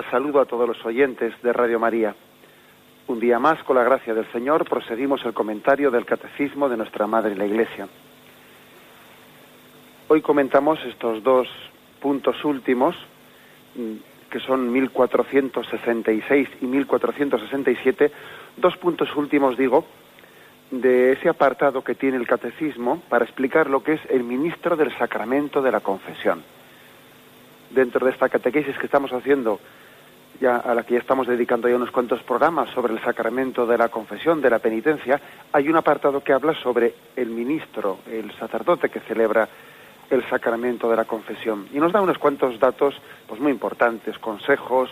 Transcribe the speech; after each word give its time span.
Saludo 0.00 0.40
a 0.40 0.46
todos 0.46 0.66
los 0.66 0.82
oyentes 0.86 1.34
de 1.42 1.52
Radio 1.52 1.78
María. 1.78 2.14
Un 3.08 3.20
día 3.20 3.38
más, 3.38 3.62
con 3.64 3.76
la 3.76 3.84
gracia 3.84 4.14
del 4.14 4.30
Señor, 4.32 4.64
proseguimos 4.64 5.22
el 5.26 5.34
comentario 5.34 5.90
del 5.90 6.06
Catecismo 6.06 6.68
de 6.70 6.78
nuestra 6.78 7.06
Madre 7.06 7.36
la 7.36 7.44
Iglesia. 7.44 7.88
Hoy 10.08 10.22
comentamos 10.22 10.82
estos 10.84 11.22
dos 11.22 11.48
puntos 12.00 12.42
últimos, 12.44 12.96
mm, 13.74 14.30
que 14.30 14.40
son 14.40 14.72
1466 14.72 16.48
y 16.62 16.66
1467, 16.66 18.10
dos 18.56 18.76
puntos 18.78 19.14
últimos, 19.14 19.58
digo, 19.58 19.84
de 20.70 21.12
ese 21.12 21.28
apartado 21.28 21.84
que 21.84 21.94
tiene 21.94 22.16
el 22.16 22.26
Catecismo 22.26 23.02
para 23.10 23.26
explicar 23.26 23.68
lo 23.68 23.82
que 23.82 23.94
es 23.94 24.00
el 24.08 24.24
ministro 24.24 24.74
del 24.74 24.96
sacramento 24.96 25.60
de 25.60 25.72
la 25.72 25.80
confesión 25.80 26.42
dentro 27.74 28.06
de 28.06 28.12
esta 28.12 28.28
catequesis 28.28 28.76
que 28.78 28.86
estamos 28.86 29.12
haciendo, 29.12 29.60
ya 30.40 30.56
a 30.56 30.74
la 30.74 30.82
que 30.82 30.94
ya 30.94 31.00
estamos 31.00 31.26
dedicando 31.26 31.68
ya 31.68 31.76
unos 31.76 31.90
cuantos 31.90 32.22
programas 32.22 32.70
sobre 32.70 32.94
el 32.94 33.00
sacramento 33.02 33.66
de 33.66 33.78
la 33.78 33.88
confesión, 33.88 34.40
de 34.40 34.50
la 34.50 34.58
penitencia, 34.58 35.20
hay 35.52 35.68
un 35.68 35.76
apartado 35.76 36.22
que 36.22 36.32
habla 36.32 36.54
sobre 36.54 36.94
el 37.16 37.30
ministro, 37.30 37.98
el 38.10 38.32
sacerdote 38.38 38.88
que 38.88 39.00
celebra 39.00 39.48
el 40.10 40.28
sacramento 40.28 40.90
de 40.90 40.96
la 40.96 41.04
confesión. 41.04 41.68
Y 41.72 41.78
nos 41.78 41.92
da 41.92 42.00
unos 42.00 42.18
cuantos 42.18 42.58
datos 42.58 42.94
pues 43.26 43.40
muy 43.40 43.52
importantes, 43.52 44.18
consejos, 44.18 44.90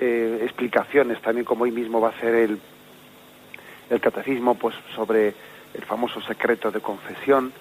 eh, 0.00 0.40
explicaciones 0.42 1.20
también 1.20 1.44
como 1.44 1.64
hoy 1.64 1.72
mismo 1.72 2.00
va 2.00 2.10
a 2.10 2.20
ser 2.20 2.34
el, 2.34 2.60
el 3.90 4.00
catecismo 4.00 4.54
pues 4.54 4.74
sobre 4.94 5.34
el 5.74 5.84
famoso 5.84 6.20
secreto 6.22 6.70
de 6.70 6.80
confesión, 6.80 7.52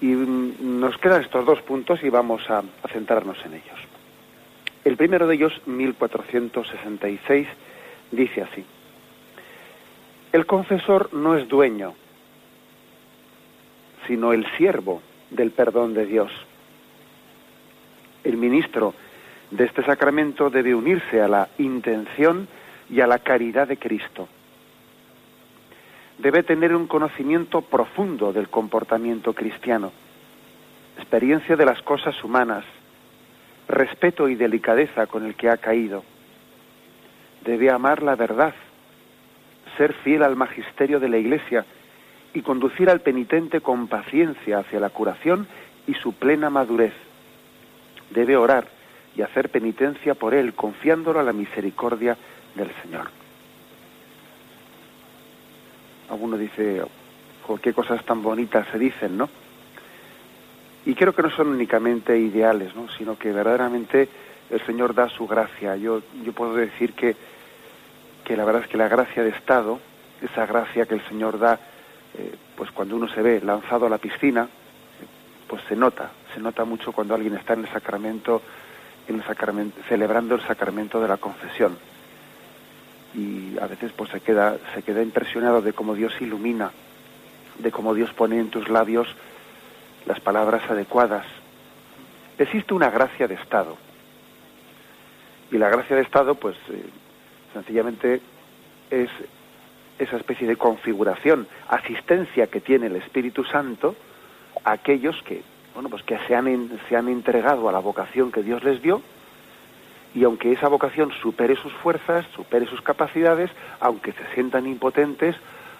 y 0.00 0.06
nos 0.08 0.98
quedan 0.98 1.22
estos 1.22 1.46
dos 1.46 1.62
puntos 1.62 2.02
y 2.02 2.10
vamos 2.10 2.42
a, 2.50 2.62
centrarnos 2.92 3.38
en 3.44 3.54
ellos. 3.54 3.78
El 4.86 4.96
primero 4.96 5.26
de 5.26 5.34
ellos, 5.34 5.52
1466, 5.66 7.48
dice 8.12 8.42
así. 8.42 8.64
El 10.30 10.46
confesor 10.46 11.12
no 11.12 11.34
es 11.34 11.48
dueño, 11.48 11.94
sino 14.06 14.32
el 14.32 14.46
siervo 14.56 15.02
del 15.30 15.50
perdón 15.50 15.92
de 15.92 16.06
Dios. 16.06 16.30
El 18.22 18.36
ministro 18.36 18.94
de 19.50 19.64
este 19.64 19.82
sacramento 19.82 20.50
debe 20.50 20.72
unirse 20.72 21.20
a 21.20 21.26
la 21.26 21.48
intención 21.58 22.46
y 22.88 23.00
a 23.00 23.08
la 23.08 23.18
caridad 23.18 23.66
de 23.66 23.78
Cristo 23.78 24.28
debe 26.18 26.44
tener 26.44 26.74
un 26.74 26.86
conocimiento 26.86 27.60
profundo 27.60 28.32
del 28.32 28.48
comportamiento 28.48 29.34
cristiano, 29.34 29.90
experiencia 30.96 31.56
de 31.56 31.66
las 31.66 31.82
cosas 31.82 32.22
humanas, 32.24 32.64
respeto 33.68 34.28
y 34.28 34.34
delicadeza 34.34 35.06
con 35.06 35.24
el 35.24 35.34
que 35.34 35.48
ha 35.48 35.56
caído. 35.56 36.04
Debe 37.44 37.70
amar 37.70 38.02
la 38.02 38.16
verdad, 38.16 38.54
ser 39.76 39.92
fiel 39.92 40.22
al 40.22 40.36
magisterio 40.36 41.00
de 41.00 41.08
la 41.08 41.18
Iglesia 41.18 41.64
y 42.34 42.42
conducir 42.42 42.90
al 42.90 43.00
penitente 43.00 43.60
con 43.60 43.88
paciencia 43.88 44.58
hacia 44.58 44.80
la 44.80 44.90
curación 44.90 45.46
y 45.86 45.94
su 45.94 46.12
plena 46.12 46.50
madurez. 46.50 46.94
Debe 48.10 48.36
orar 48.36 48.68
y 49.16 49.22
hacer 49.22 49.48
penitencia 49.48 50.14
por 50.14 50.34
él, 50.34 50.54
confiándolo 50.54 51.20
a 51.20 51.22
la 51.22 51.32
misericordia 51.32 52.16
del 52.54 52.70
Señor 52.82 53.08
alguno 56.08 56.36
dice, 56.36 56.82
qué 57.62 57.72
cosas 57.72 58.04
tan 58.04 58.22
bonitas 58.22 58.66
se 58.70 58.78
dicen, 58.78 59.16
¿no? 59.16 59.28
Y 60.86 60.94
creo 60.94 61.12
que 61.12 61.22
no 61.22 61.30
son 61.30 61.48
únicamente 61.48 62.16
ideales, 62.16 62.74
¿no? 62.74 62.88
Sino 62.96 63.18
que 63.18 63.32
verdaderamente 63.32 64.08
el 64.48 64.64
Señor 64.64 64.94
da 64.94 65.08
su 65.08 65.26
gracia. 65.26 65.76
Yo, 65.76 66.00
yo 66.24 66.32
puedo 66.32 66.54
decir 66.54 66.92
que, 66.92 67.16
que 68.24 68.36
la 68.36 68.44
verdad 68.44 68.62
es 68.62 68.68
que 68.68 68.78
la 68.78 68.88
gracia 68.88 69.24
de 69.24 69.30
Estado, 69.30 69.80
esa 70.22 70.46
gracia 70.46 70.86
que 70.86 70.94
el 70.94 71.06
Señor 71.08 71.40
da, 71.40 71.58
eh, 72.16 72.36
pues 72.54 72.70
cuando 72.70 72.94
uno 72.96 73.08
se 73.08 73.20
ve 73.20 73.40
lanzado 73.44 73.86
a 73.86 73.90
la 73.90 73.98
piscina, 73.98 74.48
pues 75.48 75.62
se 75.68 75.74
nota, 75.74 76.12
se 76.32 76.40
nota 76.40 76.64
mucho 76.64 76.92
cuando 76.92 77.16
alguien 77.16 77.34
está 77.34 77.54
en 77.54 77.64
el 77.64 77.68
sacramento, 77.72 78.40
en 79.08 79.16
el 79.16 79.24
sacramento, 79.24 79.80
celebrando 79.88 80.36
el 80.36 80.42
sacramento 80.42 81.00
de 81.00 81.08
la 81.08 81.16
confesión 81.16 81.76
y 83.14 83.56
a 83.58 83.66
veces 83.66 83.92
pues 83.96 84.10
se 84.10 84.20
queda 84.20 84.58
se 84.74 84.82
queda 84.82 85.02
impresionado 85.02 85.62
de 85.62 85.72
cómo 85.72 85.94
Dios 85.94 86.12
ilumina 86.20 86.70
de 87.58 87.70
cómo 87.70 87.94
Dios 87.94 88.12
pone 88.12 88.38
en 88.38 88.50
tus 88.50 88.68
labios 88.68 89.08
las 90.06 90.20
palabras 90.20 90.62
adecuadas. 90.70 91.26
Existe 92.38 92.74
una 92.74 92.90
gracia 92.90 93.28
de 93.28 93.34
estado. 93.34 93.76
Y 95.50 95.58
la 95.58 95.68
gracia 95.68 95.96
de 95.96 96.02
estado 96.02 96.34
pues 96.34 96.56
eh, 96.70 96.84
sencillamente 97.52 98.20
es 98.90 99.10
esa 99.98 100.16
especie 100.16 100.46
de 100.46 100.56
configuración 100.56 101.46
asistencia 101.68 102.46
que 102.48 102.60
tiene 102.60 102.86
el 102.86 102.96
Espíritu 102.96 103.44
Santo 103.44 103.94
a 104.64 104.72
aquellos 104.72 105.22
que 105.22 105.42
bueno 105.74 105.88
pues 105.88 106.02
que 106.02 106.18
se 106.26 106.34
han 106.34 106.70
se 106.88 106.96
han 106.96 107.08
entregado 107.08 107.68
a 107.68 107.72
la 107.72 107.78
vocación 107.78 108.30
que 108.30 108.42
Dios 108.42 108.62
les 108.62 108.82
dio 108.82 109.00
y 110.16 110.24
aunque 110.24 110.50
esa 110.50 110.68
vocación 110.68 111.12
supere 111.20 111.56
sus 111.56 111.72
fuerzas, 111.74 112.24
supere 112.34 112.64
sus 112.66 112.80
capacidades, 112.80 113.50
aunque 113.80 114.12
se 114.12 114.24
sientan 114.32 114.66
impotentes, 114.66 115.36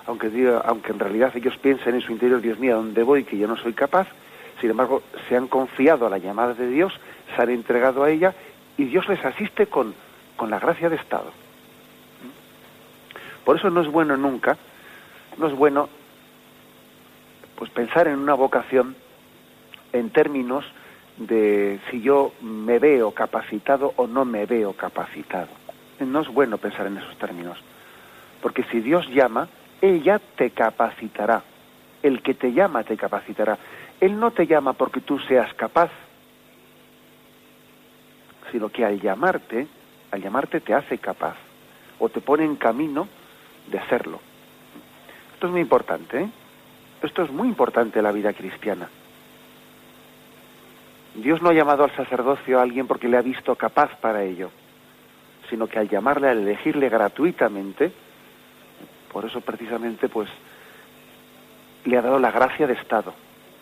aunque, 0.06 0.31
aunque 0.65 0.93
en 0.93 0.99
realidad 0.99 1.37
ellos 1.37 1.56
piensen 1.59 1.94
en 1.94 2.00
su 2.00 2.12
interior, 2.12 2.41
Dios 2.41 2.59
mío, 2.59 2.77
¿dónde 2.77 3.03
voy? 3.03 3.25
Que 3.25 3.39
yo 3.39 3.49
no 3.49 3.56
soy 3.56 3.72
capaz, 3.72 4.06
sin 4.61 4.71
embargo, 4.71 5.03
se 5.28 5.37
han 5.37 5.49
confiado 5.49 6.06
a 6.06 6.11
la 6.11 6.19
llamada 6.19 6.55
de 6.55 6.69
Dios, 6.69 6.93
se 7.34 7.43
han 7.43 7.50
entregado 7.50 8.05
a 8.05 8.11
ella 8.11 8.34
y 8.78 8.84
Dios 8.84 9.09
les 9.09 9.25
asiste 9.25 9.66
con, 9.66 9.95
con 10.37 10.50
la 10.50 10.59
gracia 10.59 10.89
de 10.89 10.97
Estado. 10.97 11.31
Por 13.45 13.56
eso 13.56 13.71
no 13.71 13.81
es 13.81 13.89
bueno 13.89 14.16
nunca, 14.16 14.56
no 15.39 15.47
es 15.47 15.55
bueno 15.55 15.89
pues 17.56 17.71
pensar 17.71 18.06
en 18.06 18.19
una 18.19 18.34
vocación 18.34 18.97
en 19.92 20.10
términos 20.10 20.65
de 21.16 21.80
si 21.91 22.03
yo 22.03 22.33
me 22.42 22.78
veo 22.78 23.13
capacitado 23.13 23.95
o 23.97 24.07
no 24.07 24.25
me 24.25 24.47
veo 24.47 24.75
capacitado. 24.75 25.48
No 26.01 26.21
es 26.21 26.28
bueno 26.28 26.59
pensar 26.59 26.86
en 26.86 26.98
esos 26.98 27.16
términos, 27.16 27.59
porque 28.42 28.65
si 28.65 28.80
Dios 28.80 29.09
llama, 29.09 29.48
Él 29.81 30.03
ya 30.03 30.19
te 30.19 30.51
capacitará. 30.51 31.43
El 32.03 32.23
que 32.23 32.34
te 32.34 32.53
llama 32.53 32.84
te 32.84 32.97
capacitará. 32.97 33.59
Él 34.01 34.19
no 34.19 34.31
te 34.31 34.47
llama 34.47 34.75
porque 34.75 35.01
tú 35.01 35.19
seas 35.19 35.53
capaz, 35.55 35.91
sino 38.53 38.69
que 38.69 38.84
al 38.84 39.01
llamarte, 39.01 39.67
al 40.11 40.23
llamarte 40.23 40.61
te 40.61 40.75
hace 40.75 40.99
capaz 40.99 41.37
o 41.99 42.09
te 42.09 42.21
pone 42.21 42.45
en 42.45 42.57
camino 42.57 43.09
de 43.67 43.78
hacerlo. 43.78 44.21
Esto 45.34 45.47
es 45.47 45.53
muy 45.53 45.63
importante, 45.63 46.21
¿eh? 46.21 46.31
Esto 47.03 47.23
es 47.23 47.31
muy 47.31 47.49
importante 47.49 47.99
en 47.99 48.05
la 48.05 48.13
vida 48.13 48.33
cristiana. 48.33 48.89
Dios 51.15 51.41
no 51.41 51.49
ha 51.49 51.55
llamado 51.55 51.84
al 51.84 51.95
sacerdocio 51.95 52.59
a 52.59 52.63
alguien 52.63 52.87
porque 52.87 53.09
le 53.09 53.17
ha 53.17 53.23
visto 53.23 53.55
capaz 53.55 53.97
para 54.01 54.23
ello, 54.23 54.51
sino 55.49 55.67
que 55.67 55.78
al 55.78 55.89
llamarle, 55.89 56.28
al 56.28 56.39
elegirle 56.39 56.89
gratuitamente, 56.89 57.93
por 59.16 59.24
eso 59.24 59.41
precisamente 59.41 60.10
pues 60.10 60.28
le 61.86 61.97
ha 61.97 62.03
dado 62.03 62.18
la 62.18 62.30
gracia 62.30 62.66
de 62.66 62.74
Estado. 62.74 63.15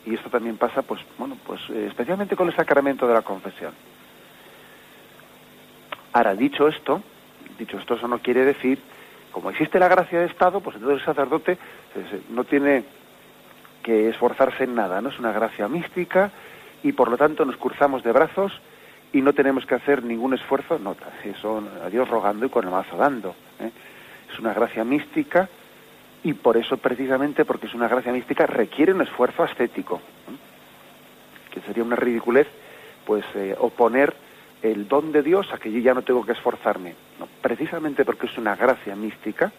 Y 0.05 0.15
esto 0.15 0.29
también 0.29 0.57
pasa, 0.57 0.83
pues, 0.83 1.01
bueno, 1.17 1.39
pues 1.47 1.61
eh, 1.71 1.87
especialmente 1.87 2.35
con 2.35 2.49
el 2.49 2.57
sacramento 2.57 3.07
de 3.07 3.15
la 3.15 3.23
confesión. 3.23 3.73
Ahora, 6.13 6.35
dicho 6.35 6.67
esto, 6.67 7.01
dicho 7.57 7.79
esto, 7.79 7.95
eso 7.95 8.09
no 8.09 8.19
quiere 8.19 8.45
decir, 8.45 8.81
como 9.31 9.49
existe 9.51 9.79
la 9.79 9.87
gracia 9.87 10.19
de 10.19 10.27
Estado, 10.27 10.59
pues 10.59 10.75
entonces 10.75 10.99
el 10.99 11.07
sacerdote 11.07 11.57
no 12.31 12.43
tiene 12.43 12.83
que 13.85 14.09
esforzarse 14.09 14.65
en 14.65 14.75
nada, 14.75 15.01
¿no? 15.01 15.11
Es 15.11 15.21
una 15.21 15.31
gracia 15.31 15.69
mística, 15.69 16.33
y 16.83 16.91
por 16.91 17.09
lo 17.09 17.17
tanto 17.17 17.45
nos 17.45 17.59
cruzamos 17.59 18.03
de 18.03 18.11
brazos 18.11 18.61
y 19.13 19.23
no 19.23 19.33
tenemos 19.33 19.67
que 19.67 19.77
hacer 19.77 20.03
ningún 20.03 20.35
esfuerzo, 20.35 20.81
no, 20.81 20.97
son 21.41 21.69
a 21.85 21.89
Dios 21.91 22.09
rogando 22.09 22.45
y 22.45 22.49
con 22.49 22.65
el 22.65 22.73
mazo 22.73 22.97
dando. 22.97 23.37
¿eh? 23.61 23.71
Es 24.35 24.41
una 24.41 24.53
gracia 24.53 24.83
mística 24.83 25.49
y 26.25 26.33
por 26.33 26.57
eso 26.57 26.77
precisamente 26.77 27.45
porque 27.45 27.67
es 27.67 27.75
una 27.75 27.87
gracia 27.87 28.11
mística 28.11 28.47
requiere 28.47 28.93
un 28.93 29.01
esfuerzo 29.01 29.45
ascético, 29.45 30.01
que 31.53 31.61
sería 31.61 31.85
una 31.85 31.95
ridiculez 31.95 32.49
pues 33.07 33.25
eh, 33.37 33.55
oponer 33.57 34.13
el 34.61 34.89
don 34.89 35.13
de 35.13 35.23
Dios 35.23 35.53
a 35.53 35.59
que 35.59 35.71
yo 35.71 35.79
ya 35.79 35.95
no 35.95 36.03
tengo 36.03 36.27
que 36.27 36.33
esforzarme. 36.33 36.97
precisamente 37.43 38.05
porque 38.05 38.27
es 38.27 38.37
una 38.37 38.57
gracia 38.57 38.97
mística, 38.97 39.53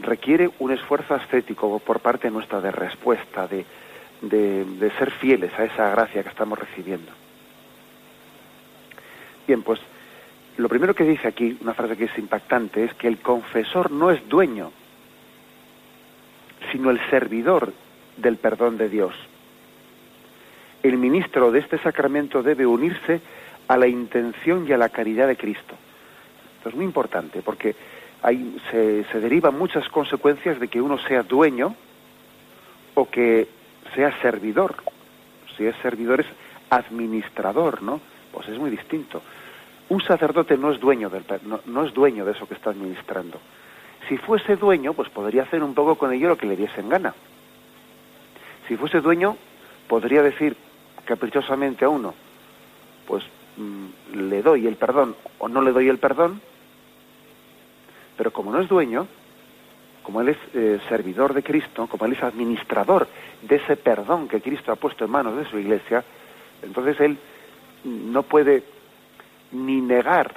requiere 0.00 0.50
un 0.58 0.72
esfuerzo 0.72 1.14
ascético 1.14 1.78
por 1.80 2.00
parte 2.00 2.30
nuestra 2.30 2.62
de 2.62 2.70
respuesta, 2.70 3.46
de, 3.46 3.66
de 4.22 4.90
ser 4.92 5.10
fieles 5.10 5.52
a 5.58 5.64
esa 5.64 5.90
gracia 5.90 6.22
que 6.22 6.30
estamos 6.30 6.58
recibiendo. 6.58 7.12
Bien, 9.46 9.62
pues 9.62 9.78
lo 10.56 10.68
primero 10.68 10.94
que 10.94 11.04
dice 11.04 11.28
aquí, 11.28 11.56
una 11.60 11.74
frase 11.74 11.96
que 11.96 12.04
es 12.04 12.18
impactante, 12.18 12.84
es 12.84 12.94
que 12.94 13.08
el 13.08 13.18
confesor 13.18 13.90
no 13.90 14.10
es 14.10 14.28
dueño, 14.28 14.72
sino 16.72 16.90
el 16.90 17.00
servidor 17.10 17.72
del 18.16 18.36
perdón 18.36 18.76
de 18.76 18.88
Dios. 18.88 19.14
El 20.82 20.98
ministro 20.98 21.50
de 21.50 21.60
este 21.60 21.78
sacramento 21.78 22.42
debe 22.42 22.66
unirse 22.66 23.20
a 23.68 23.76
la 23.76 23.86
intención 23.86 24.66
y 24.66 24.72
a 24.72 24.78
la 24.78 24.88
caridad 24.88 25.28
de 25.28 25.36
Cristo. 25.36 25.76
Esto 26.56 26.70
es 26.70 26.74
muy 26.74 26.84
importante 26.84 27.42
porque 27.42 27.74
hay, 28.22 28.56
se, 28.70 29.04
se 29.04 29.20
derivan 29.20 29.58
muchas 29.58 29.88
consecuencias 29.88 30.58
de 30.60 30.68
que 30.68 30.80
uno 30.80 30.98
sea 30.98 31.22
dueño 31.22 31.74
o 32.94 33.08
que 33.08 33.48
sea 33.94 34.18
servidor. 34.20 34.76
Si 35.56 35.64
es 35.64 35.74
servidor 35.82 36.20
es 36.20 36.26
administrador, 36.70 37.82
¿no? 37.82 38.00
Pues 38.32 38.48
es 38.48 38.58
muy 38.58 38.70
distinto. 38.70 39.22
Un 39.90 40.00
sacerdote 40.00 40.56
no 40.56 40.70
es 40.70 40.78
dueño 40.78 41.10
del 41.10 41.24
no, 41.42 41.60
no 41.66 41.84
es 41.84 41.92
dueño 41.92 42.24
de 42.24 42.32
eso 42.32 42.46
que 42.46 42.54
está 42.54 42.70
administrando. 42.70 43.40
Si 44.08 44.16
fuese 44.18 44.54
dueño, 44.54 44.94
pues 44.94 45.08
podría 45.08 45.42
hacer 45.42 45.62
un 45.64 45.74
poco 45.74 45.96
con 45.96 46.12
ello 46.12 46.28
lo 46.28 46.38
que 46.38 46.46
le 46.46 46.56
diesen 46.56 46.88
gana. 46.88 47.12
Si 48.68 48.76
fuese 48.76 49.00
dueño, 49.00 49.36
podría 49.88 50.22
decir 50.22 50.56
caprichosamente 51.04 51.84
a 51.84 51.88
uno, 51.88 52.14
pues 53.04 53.24
mm, 53.56 54.28
le 54.28 54.42
doy 54.42 54.68
el 54.68 54.76
perdón 54.76 55.16
o 55.40 55.48
no 55.48 55.60
le 55.60 55.72
doy 55.72 55.88
el 55.88 55.98
perdón, 55.98 56.40
pero 58.16 58.32
como 58.32 58.52
no 58.52 58.60
es 58.60 58.68
dueño, 58.68 59.08
como 60.04 60.20
él 60.20 60.28
es 60.28 60.38
eh, 60.54 60.78
servidor 60.88 61.34
de 61.34 61.42
Cristo, 61.42 61.88
como 61.88 62.06
él 62.06 62.12
es 62.12 62.22
administrador 62.22 63.08
de 63.42 63.56
ese 63.56 63.76
perdón 63.76 64.28
que 64.28 64.40
Cristo 64.40 64.70
ha 64.70 64.76
puesto 64.76 65.04
en 65.04 65.10
manos 65.10 65.36
de 65.36 65.46
su 65.46 65.58
iglesia, 65.58 66.04
entonces 66.62 67.00
él 67.00 67.18
no 67.82 68.22
puede 68.22 68.62
ni 69.52 69.80
negar 69.80 70.34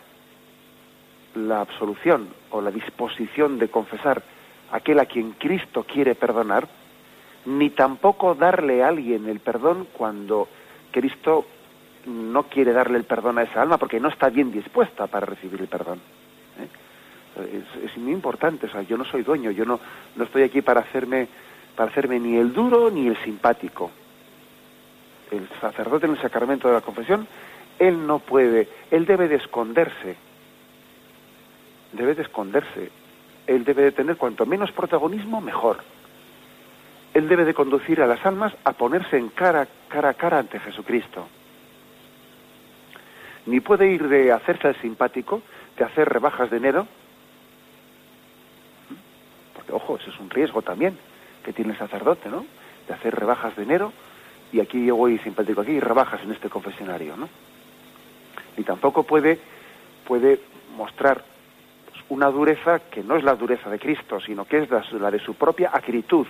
la 1.36 1.62
absolución 1.62 2.30
o 2.52 2.62
la 2.62 2.72
disposición 2.72 3.58
de 3.58 3.70
confesar 3.70 4.22
aquel 4.72 5.00
a 5.00 5.06
quien 5.06 5.32
Cristo 5.34 5.84
quiere 5.84 6.16
perdonar, 6.16 6.68
ni 7.46 7.70
tampoco 7.72 8.36
darle 8.36 8.84
a 8.84 8.88
alguien 8.88 9.28
el 9.28 9.40
perdón 9.40 9.88
cuando 9.94 10.48
Cristo 10.92 11.46
no 12.06 12.44
quiere 12.44 12.74
darle 12.74 12.98
el 12.98 13.06
perdón 13.06 13.38
a 13.38 13.44
esa 13.44 13.62
alma 13.62 13.78
porque 13.78 14.00
no 14.00 14.10
está 14.10 14.30
bien 14.30 14.52
dispuesta 14.52 15.08
para 15.08 15.26
recibir 15.26 15.60
el 15.62 15.68
perdón. 15.68 16.00
Es, 17.84 17.98
muy 17.98 18.12
importante, 18.12 18.68
o 18.68 18.70
sea, 18.70 18.84
yo 18.84 18.98
no 18.98 19.06
soy 19.06 19.24
dueño, 19.24 19.50
yo 19.52 19.66
no, 19.66 19.80
no 20.16 20.24
estoy 20.24 20.44
aquí 20.44 20.62
para 20.62 20.82
hacerme, 20.82 21.28
para 21.76 21.90
hacerme 21.90 22.20
ni 22.20 22.38
el 22.38 22.54
duro 22.54 22.92
ni 22.92 23.08
el 23.08 23.18
simpático. 23.18 23.90
El 25.32 25.48
sacerdote 25.60 26.06
en 26.06 26.12
el 26.12 26.22
sacramento 26.22 26.68
de 26.68 26.76
la 26.76 26.82
confesión, 26.82 27.28
él 27.80 28.06
no 28.06 28.20
puede, 28.20 28.68
él 28.92 29.06
debe 29.06 29.28
de 29.28 29.36
esconderse, 29.36 30.16
debe 31.92 32.16
de 32.16 32.22
esconderse, 32.24 32.92
él 33.48 33.64
debe 33.64 33.84
de 33.84 33.92
tener 33.92 34.18
cuanto 34.18 34.46
menos 34.46 34.72
protagonismo, 34.72 35.42
mejor. 35.42 35.78
Él 37.14 37.28
debe 37.28 37.46
de 37.46 37.54
conducir 37.54 38.02
a 38.02 38.08
las 38.08 38.26
almas 38.26 38.54
a 38.64 38.74
ponerse 38.74 39.18
en 39.18 39.30
cara, 39.30 39.68
cara 39.88 40.10
a 40.10 40.14
cara 40.16 40.40
ante 40.40 40.60
Jesucristo. 40.60 41.28
Ni 43.46 43.60
puede 43.60 43.92
ir 43.92 44.08
de 44.08 44.32
hacerse 44.32 44.70
el 44.70 44.82
simpático, 44.82 45.42
de 45.78 45.84
hacer 45.84 46.10
rebajas 46.10 46.50
de 46.50 46.58
enero, 46.58 46.88
ojo, 49.74 49.98
ese 49.98 50.10
es 50.10 50.20
un 50.20 50.30
riesgo 50.30 50.62
también 50.62 50.98
que 51.44 51.54
tiene 51.54 51.74
el 51.74 51.78
sacerdote, 51.78 52.30
¿no? 52.30 52.46
De 52.88 52.94
hacer 52.94 53.14
rebajas 53.16 53.56
de 53.56 53.64
enero 53.64 53.92
y 54.52 54.60
aquí 54.60 54.86
yo 54.86 54.96
voy 54.96 55.18
simpático 55.20 55.62
aquí 55.62 55.72
y 55.72 55.80
rebajas 55.80 56.22
en 56.24 56.32
este 56.32 56.50
confesionario, 56.50 57.18
¿no? 57.18 57.28
Ni 58.58 58.64
tampoco 58.64 59.04
puede, 59.04 59.40
puede 60.06 60.40
mostrar 60.76 61.24
una 62.10 62.30
dureza 62.30 62.80
que 62.80 63.04
no 63.04 63.16
es 63.16 63.24
la 63.24 63.36
dureza 63.36 63.70
de 63.70 63.80
Cristo, 63.80 64.20
sino 64.20 64.46
que 64.46 64.60
es 64.60 64.70
la, 64.70 65.12
de 65.12 65.20
su 65.20 65.36
propia 65.36 65.72
acritud. 65.74 66.28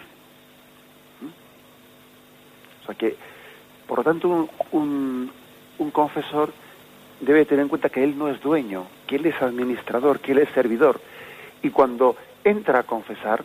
O 2.81 2.85
sea 2.85 2.95
que, 2.95 3.15
por 3.87 3.99
lo 3.99 4.03
tanto, 4.03 4.49
un, 4.71 5.31
un 5.77 5.91
confesor 5.91 6.51
debe 7.21 7.45
tener 7.45 7.63
en 7.63 7.69
cuenta 7.69 7.89
que 7.89 8.03
él 8.03 8.17
no 8.17 8.27
es 8.27 8.41
dueño, 8.41 8.85
que 9.07 9.15
él 9.15 9.25
es 9.25 9.41
administrador, 9.41 10.19
que 10.19 10.33
él 10.33 10.39
es 10.39 10.49
servidor. 10.49 10.99
Y 11.61 11.69
cuando 11.69 12.17
entra 12.43 12.79
a 12.79 12.83
confesar, 12.83 13.43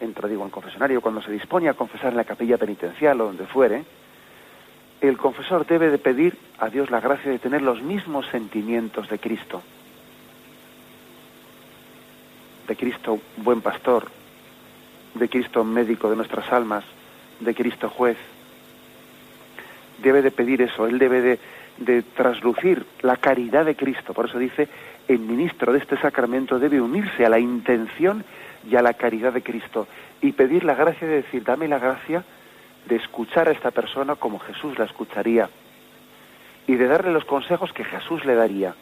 entra, 0.00 0.28
digo, 0.28 0.44
en 0.44 0.50
confesionario, 0.50 1.00
cuando 1.00 1.22
se 1.22 1.30
dispone 1.30 1.68
a 1.68 1.74
confesar 1.74 2.10
en 2.10 2.16
la 2.16 2.24
capilla 2.24 2.58
penitencial 2.58 3.20
o 3.20 3.26
donde 3.26 3.46
fuere, 3.46 3.84
el 5.02 5.18
confesor 5.18 5.66
debe 5.66 5.90
de 5.90 5.98
pedir 5.98 6.38
a 6.58 6.68
Dios 6.68 6.90
la 6.90 7.00
gracia 7.00 7.30
de 7.30 7.40
tener 7.40 7.60
los 7.60 7.82
mismos 7.82 8.26
sentimientos 8.28 9.08
de 9.08 9.18
Cristo. 9.18 9.60
De 12.68 12.76
Cristo 12.76 13.18
buen 13.38 13.60
pastor, 13.60 14.06
de 15.14 15.28
Cristo 15.28 15.64
médico 15.64 16.08
de 16.08 16.16
nuestras 16.16 16.50
almas, 16.52 16.84
de 17.40 17.52
Cristo 17.52 17.90
juez. 17.90 18.16
Debe 20.00 20.22
de 20.22 20.30
pedir 20.30 20.62
eso, 20.62 20.86
él 20.86 21.00
debe 21.00 21.20
de, 21.20 21.38
de 21.78 22.02
traslucir 22.02 22.86
la 23.02 23.16
caridad 23.16 23.64
de 23.64 23.74
Cristo. 23.74 24.14
Por 24.14 24.28
eso 24.28 24.38
dice, 24.38 24.68
el 25.08 25.18
ministro 25.18 25.72
de 25.72 25.80
este 25.80 25.96
sacramento 25.98 26.60
debe 26.60 26.80
unirse 26.80 27.26
a 27.26 27.28
la 27.28 27.40
intención 27.40 28.24
y 28.70 28.76
a 28.76 28.82
la 28.82 28.94
caridad 28.94 29.32
de 29.32 29.42
Cristo 29.42 29.88
y 30.20 30.30
pedir 30.30 30.62
la 30.62 30.76
gracia 30.76 31.08
de 31.08 31.22
decir, 31.22 31.42
dame 31.42 31.66
la 31.66 31.80
gracia 31.80 32.22
de 32.86 32.96
escuchar 32.96 33.48
a 33.48 33.52
esta 33.52 33.70
persona 33.70 34.16
como 34.16 34.38
Jesús 34.38 34.78
la 34.78 34.84
escucharía 34.84 35.48
y 36.66 36.74
de 36.74 36.86
darle 36.86 37.12
los 37.12 37.24
consejos 37.24 37.72
que 37.72 37.84
Jesús 37.84 38.24
le 38.24 38.34
daría, 38.34 38.74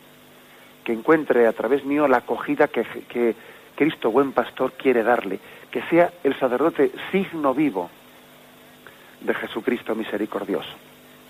que 0.85 0.93
encuentre 0.93 1.47
a 1.47 1.53
través 1.53 1.85
mío 1.85 2.09
la 2.09 2.19
acogida 2.19 2.69
que, 2.69 2.85
que 2.85 3.35
Cristo, 3.75 4.11
buen 4.11 4.33
pastor, 4.33 4.73
quiere 4.73 5.03
darle, 5.03 5.41
que 5.71 5.83
sea 5.83 6.13
el 6.23 6.39
sacerdote 6.39 6.93
signo 7.11 7.55
vivo 7.55 7.91
de 9.21 9.35
Jesucristo 9.35 9.95
misericordioso. 9.95 10.71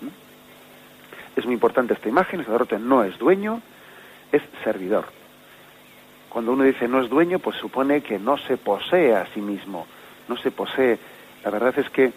¿Mm? 0.01 1.39
Es 1.39 1.45
muy 1.45 1.53
importante 1.53 1.93
esta 1.93 2.09
imagen, 2.09 2.39
el 2.39 2.45
sacerdote 2.45 2.79
no 2.79 3.03
es 3.03 3.17
dueño, 3.17 3.61
es 4.31 4.41
servidor. 4.63 5.05
Cuando 6.29 6.53
uno 6.53 6.63
dice 6.63 6.87
no 6.87 7.01
es 7.01 7.09
dueño, 7.09 7.39
pues 7.39 7.57
supone 7.57 8.01
que 8.01 8.17
no 8.17 8.37
se 8.37 8.57
posee 8.57 9.15
a 9.15 9.25
sí 9.33 9.41
mismo, 9.41 9.85
no 10.27 10.37
se 10.37 10.51
posee. 10.51 10.97
La 11.43 11.51
verdad 11.51 11.77
es 11.77 11.89
que, 11.89 12.13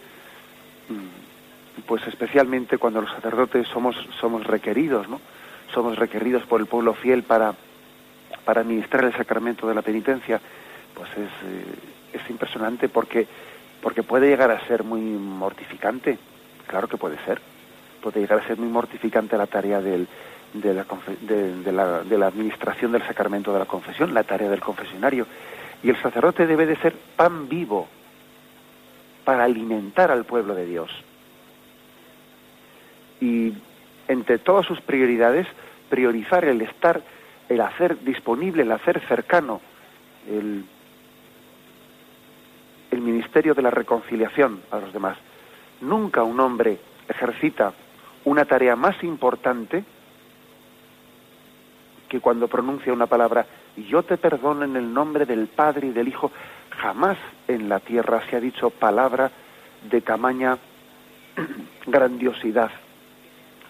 pues 1.86 2.06
especialmente 2.06 2.78
cuando 2.78 3.00
los 3.00 3.10
sacerdotes 3.10 3.66
somos, 3.68 3.96
somos 4.20 4.46
requeridos, 4.46 5.08
¿no? 5.08 5.20
Somos 5.72 5.98
requeridos 5.98 6.44
por 6.44 6.60
el 6.60 6.66
pueblo 6.66 6.94
fiel 6.94 7.22
para, 7.22 7.54
para 8.44 8.60
administrar 8.60 9.04
el 9.04 9.12
sacramento 9.12 9.66
de 9.66 9.74
la 9.74 9.82
penitencia, 9.82 10.40
pues 10.94 11.10
es, 11.12 11.18
eh, 11.18 12.18
es 12.18 12.30
impresionante 12.30 12.88
porque, 12.88 13.26
porque 13.82 14.02
puede 14.02 14.28
llegar 14.28 14.50
a 14.50 14.66
ser 14.66 14.84
muy 14.84 15.00
mortificante. 15.00 16.18
Claro 16.66 16.88
que 16.88 16.96
puede 16.96 17.18
ser. 17.24 17.40
Puede 18.00 18.20
llegar 18.20 18.40
a 18.40 18.46
ser 18.46 18.58
muy 18.58 18.68
mortificante 18.68 19.36
la 19.36 19.46
tarea 19.46 19.80
del, 19.80 20.06
de 20.52 20.74
la, 20.74 20.86
de, 21.20 21.72
la, 21.72 22.02
de 22.02 22.18
la 22.18 22.26
administración 22.28 22.92
del 22.92 23.02
sacramento 23.02 23.52
de 23.52 23.58
la 23.58 23.64
confesión, 23.66 24.14
la 24.14 24.22
tarea 24.22 24.48
del 24.48 24.60
confesionario. 24.60 25.26
Y 25.82 25.90
el 25.90 26.00
sacerdote 26.00 26.46
debe 26.46 26.66
de 26.66 26.76
ser 26.76 26.94
pan 27.16 27.48
vivo 27.48 27.88
para 29.24 29.44
alimentar 29.44 30.10
al 30.10 30.24
pueblo 30.24 30.54
de 30.54 30.66
Dios. 30.66 30.90
Y 33.20 33.54
entre 34.08 34.38
todas 34.38 34.66
sus 34.66 34.80
prioridades, 34.80 35.46
priorizar 35.88 36.44
el 36.44 36.60
estar, 36.62 37.02
el 37.48 37.60
hacer 37.60 38.00
disponible, 38.04 38.62
el 38.62 38.72
hacer 38.72 39.00
cercano, 39.06 39.60
el, 40.28 40.64
el 42.90 43.00
ministerio 43.00 43.54
de 43.54 43.62
la 43.62 43.70
reconciliación 43.70 44.60
a 44.70 44.78
los 44.78 44.92
demás. 44.92 45.16
Nunca 45.80 46.22
un 46.22 46.40
hombre 46.40 46.78
ejercita 47.08 47.72
una 48.24 48.44
tarea 48.44 48.76
más 48.76 49.02
importante 49.02 49.84
que 52.08 52.20
cuando 52.20 52.48
pronuncia 52.48 52.92
una 52.92 53.06
palabra, 53.06 53.46
yo 53.76 54.02
te 54.02 54.16
perdono 54.16 54.64
en 54.64 54.76
el 54.76 54.92
nombre 54.92 55.26
del 55.26 55.48
Padre 55.48 55.88
y 55.88 55.90
del 55.90 56.08
Hijo, 56.08 56.30
jamás 56.78 57.18
en 57.48 57.68
la 57.68 57.80
tierra 57.80 58.22
se 58.28 58.36
ha 58.36 58.40
dicho 58.40 58.70
palabra 58.70 59.30
de 59.90 60.00
tamaña 60.00 60.58
grandiosidad. 61.86 62.70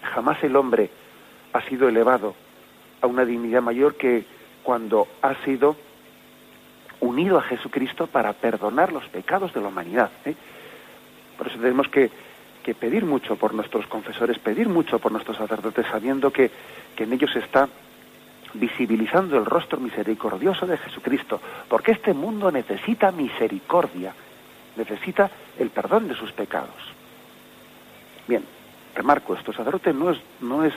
jamás 0.01 0.43
el 0.43 0.55
hombre 0.55 0.89
ha 1.53 1.61
sido 1.61 1.87
elevado 1.87 2.35
a 3.01 3.07
una 3.07 3.25
dignidad 3.25 3.61
mayor 3.61 3.95
que 3.95 4.25
cuando 4.63 5.07
ha 5.21 5.35
sido 5.43 5.75
unido 6.99 7.37
a 7.37 7.41
Jesucristo 7.43 8.07
para 8.07 8.33
perdonar 8.33 8.91
los 8.91 9.07
pecados 9.09 9.53
de 9.53 9.61
la 9.61 9.67
humanidad. 9.67 10.11
¿eh? 10.25 10.35
Por 11.37 11.47
eso 11.47 11.57
tenemos 11.59 11.87
que, 11.87 12.09
pedir 12.79 13.05
mucho 13.05 13.35
por 13.35 13.53
nuestros 13.53 13.85
confesores, 13.85 14.39
pedir 14.39 14.67
mucho 14.69 14.97
por 14.97 15.11
nuestros 15.11 15.37
sacerdotes, 15.37 15.85
sabiendo 15.85 16.31
que, 16.31 16.49
que 16.95 17.03
en 17.03 17.13
ellos 17.13 17.35
está 17.35 17.69
visibilizando 18.59 19.37
el 19.37 19.45
rostro 19.45 19.79
misericordioso 19.79 20.65
de 20.65 20.77
Jesucristo, 20.77 21.39
porque 21.67 21.91
este 21.91 22.13
mundo 22.13 22.51
necesita 22.51 23.11
misericordia, 23.11 24.13
necesita 24.75 25.29
el 25.59 25.69
perdón 25.69 26.07
de 26.07 26.15
sus 26.15 26.31
pecados. 26.31 26.75
Bien, 28.27 28.43
remarco 28.95 29.35
esto, 29.35 29.51
el 29.51 29.57
sacerdote 29.57 29.93
no 29.93 30.11
es, 30.11 30.19
no 30.41 30.63
es 30.63 30.73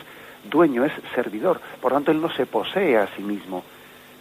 dueño, 0.48 0.84
es 0.84 0.92
servidor, 1.14 1.60
por 1.80 1.92
tanto 1.92 2.10
él 2.10 2.20
no 2.20 2.30
se 2.30 2.46
posee 2.46 2.96
a 2.96 3.08
sí 3.16 3.22
mismo, 3.22 3.64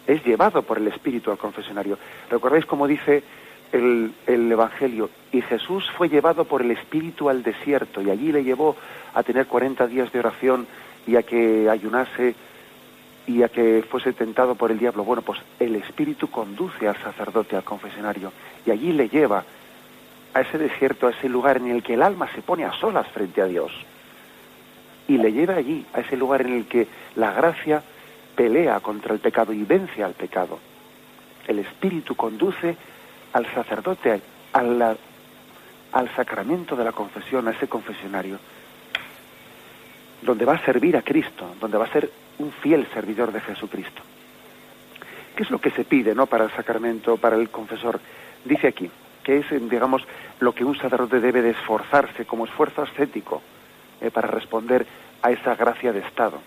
es 0.06 0.24
llevado 0.24 0.62
por 0.62 0.78
el 0.78 0.88
Espíritu 0.88 1.30
al 1.30 1.38
confesionario. 1.38 1.98
¿Recordáis 2.30 2.64
cómo 2.64 2.86
dice 2.86 3.22
el, 3.72 4.12
el, 4.26 4.50
Evangelio? 4.50 5.10
Y 5.32 5.42
Jesús 5.42 5.84
fue 5.96 6.08
llevado 6.08 6.46
por 6.46 6.62
el 6.62 6.70
Espíritu 6.70 7.28
al 7.28 7.42
desierto 7.42 8.00
y 8.00 8.10
allí 8.10 8.32
le 8.32 8.42
llevó 8.42 8.74
a 9.12 9.22
tener 9.22 9.46
40 9.46 9.86
días 9.86 10.10
de 10.10 10.20
oración 10.20 10.66
y 11.06 11.16
a 11.16 11.22
que 11.22 11.68
ayunase 11.68 12.34
y 13.28 13.42
a 13.42 13.48
que 13.50 13.84
fuese 13.88 14.14
tentado 14.14 14.54
por 14.54 14.70
el 14.70 14.78
diablo. 14.78 15.04
Bueno, 15.04 15.20
pues 15.20 15.38
el 15.60 15.76
Espíritu 15.76 16.30
conduce 16.30 16.88
al 16.88 16.96
sacerdote 16.96 17.56
al 17.56 17.62
confesionario 17.62 18.32
y 18.64 18.70
allí 18.70 18.92
le 18.92 19.10
lleva 19.10 19.44
a 20.32 20.40
ese 20.40 20.56
desierto, 20.56 21.06
a 21.06 21.10
ese 21.10 21.28
lugar 21.28 21.58
en 21.58 21.68
el 21.68 21.82
que 21.82 21.94
el 21.94 22.02
alma 22.02 22.26
se 22.34 22.40
pone 22.40 22.64
a 22.64 22.72
solas 22.72 23.06
frente 23.08 23.42
a 23.42 23.44
Dios. 23.44 23.70
Y 25.08 25.18
le 25.18 25.30
lleva 25.30 25.56
allí, 25.56 25.84
a 25.92 26.00
ese 26.00 26.16
lugar 26.16 26.40
en 26.40 26.54
el 26.54 26.66
que 26.66 26.88
la 27.16 27.32
gracia 27.32 27.82
pelea 28.34 28.80
contra 28.80 29.12
el 29.12 29.20
pecado 29.20 29.52
y 29.52 29.62
vence 29.62 30.02
al 30.02 30.14
pecado. 30.14 30.58
El 31.46 31.58
Espíritu 31.58 32.14
conduce 32.14 32.76
al 33.34 33.46
sacerdote 33.52 34.22
al, 34.54 34.98
al 35.92 36.16
sacramento 36.16 36.76
de 36.76 36.84
la 36.84 36.92
confesión, 36.92 37.46
a 37.46 37.50
ese 37.50 37.68
confesionario, 37.68 38.38
donde 40.22 40.46
va 40.46 40.54
a 40.54 40.64
servir 40.64 40.96
a 40.96 41.02
Cristo, 41.02 41.54
donde 41.60 41.76
va 41.76 41.84
a 41.84 41.92
ser 41.92 42.10
un 42.38 42.52
fiel 42.52 42.86
servidor 42.92 43.32
de 43.32 43.40
Jesucristo. 43.40 44.02
¿Qué 45.36 45.42
es 45.42 45.50
lo 45.50 45.60
que 45.60 45.70
se 45.70 45.84
pide 45.84 46.14
¿no? 46.14 46.26
para 46.26 46.44
el 46.44 46.50
sacramento, 46.50 47.16
para 47.16 47.36
el 47.36 47.48
confesor? 47.50 48.00
Dice 48.44 48.68
aquí, 48.68 48.90
que 49.22 49.38
es, 49.38 49.46
digamos, 49.70 50.02
lo 50.40 50.54
que 50.54 50.64
un 50.64 50.76
sacerdote 50.76 51.20
debe 51.20 51.42
de 51.42 51.50
esforzarse 51.50 52.24
como 52.24 52.46
esfuerzo 52.46 52.82
ascético 52.82 53.42
eh, 54.00 54.10
para 54.10 54.28
responder 54.28 54.86
a 55.22 55.30
esa 55.30 55.54
gracia 55.54 55.92
de 55.92 56.00
Estado. 56.00 56.38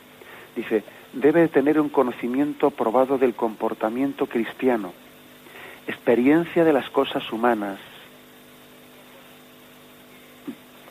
Dice, 0.55 0.83
debe 1.13 1.48
tener 1.48 1.79
un 1.79 1.89
conocimiento 1.89 2.71
probado 2.71 3.17
del 3.17 3.36
comportamiento 3.36 4.25
cristiano, 4.25 4.93
experiencia 5.88 6.63
de 6.63 6.74
las 6.74 6.89
cosas 6.89 7.31
humanas. 7.31 7.79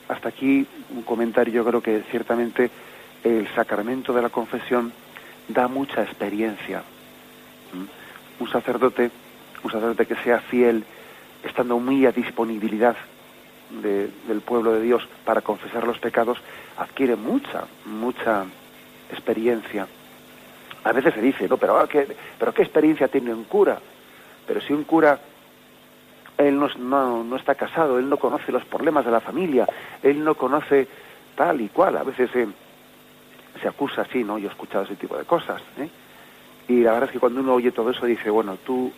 Hasta 0.09 0.29
aquí 0.29 0.67
un 0.91 1.03
comentario, 1.03 1.55
yo 1.55 1.65
creo 1.65 1.83
que 1.83 2.03
ciertamente 2.11 2.71
el 3.25 3.49
sacramento 3.55 4.13
de 4.13 4.23
la 4.23 4.29
confesión 4.29 4.93
da 5.49 5.69
mucha 5.69 6.03
experiencia. 6.03 6.83
¿Mm? 7.73 8.43
Un 8.43 8.51
sacerdote, 8.51 9.11
un 9.63 9.71
sacerdote 9.71 10.07
que 10.07 10.17
sea 10.17 10.41
fiel, 10.41 10.85
estando 11.45 11.79
muy 11.79 12.07
a 12.07 12.13
disponibilidad 12.13 12.97
del 13.71 14.41
pueblo 14.41 14.73
de 14.73 14.83
Dios 14.83 15.07
para 15.25 15.43
confesar 15.43 15.87
los 15.87 15.99
pecados, 15.99 16.39
adquiere 16.77 17.15
mucha, 17.15 17.65
mucha 17.85 18.45
experiencia. 19.11 19.87
A 20.83 20.93
veces 20.93 21.15
se 21.15 21.21
dice, 21.21 21.49
no, 21.49 21.57
pero, 21.57 21.79
ah, 21.79 21.89
¿qué, 21.89 22.17
pero 22.39 22.53
¿qué 22.53 22.63
experiencia 22.63 23.09
tiene 23.09 23.33
un 23.33 23.45
cura? 23.45 23.79
Pero 24.47 24.61
si 24.61 24.73
un 24.73 24.85
cura, 24.85 25.21
él 26.39 26.59
no, 26.59 27.23
no, 27.23 27.37
está 27.37 27.55
casado, 27.55 27.99
él 27.99 28.09
no 28.09 28.17
conoce 28.17 28.51
los 28.51 28.65
problemas 28.65 29.05
de 29.05 29.11
la 29.11 29.21
familia, 29.21 29.69
él 30.03 30.25
no 30.25 30.35
conoce 30.35 30.89
tal 31.37 31.61
y 31.61 31.69
cual, 31.69 31.97
a 31.97 32.03
veces 32.03 32.31
se 33.61 33.69
acusa 33.69 34.03
así, 34.03 34.25
¿no? 34.25 34.39
Yo 34.39 34.49
he 34.49 34.51
escuchado 34.51 34.85
ese 34.85 34.97
tipo 34.97 35.17
de 35.17 35.25
cosas, 35.25 35.63
¿eh? 35.79 35.89
Y 36.69 36.83
la 36.83 36.93
verdad 36.93 37.09
es 37.09 37.13
que 37.13 37.21
cuando 37.21 37.41
uno 37.41 37.55
oye 37.55 37.73
todo 37.73 37.91
eso 37.91 38.07
dice, 38.07 38.31
bueno, 38.31 38.59
tú, 38.65 38.93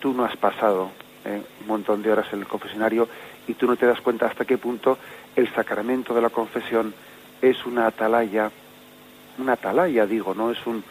tú 0.00 0.12
no 0.12 0.24
has 0.24 0.36
pasado 0.36 0.90
¿eh? 1.24 1.42
un 1.62 1.66
montón 1.66 2.02
de 2.02 2.12
horas 2.12 2.32
en 2.32 2.40
el 2.40 2.46
confesionario 2.46 3.08
y 3.48 3.54
tú 3.54 3.66
no 3.66 3.76
te 3.76 3.86
das 3.86 4.00
cuenta 4.00 4.26
hasta 4.26 4.44
qué 4.44 4.56
punto 4.56 4.96
el 5.34 5.52
sacramento 5.52 6.14
de 6.14 6.22
la 6.22 6.30
confesión 6.30 6.94
es 7.42 7.66
una 7.66 7.88
atalaya 7.88 8.52
una 9.38 9.52
atalaya, 9.54 10.06
digo, 10.06 10.34
¿no? 10.34 10.50
Es 10.50 10.66
un, 10.66 10.82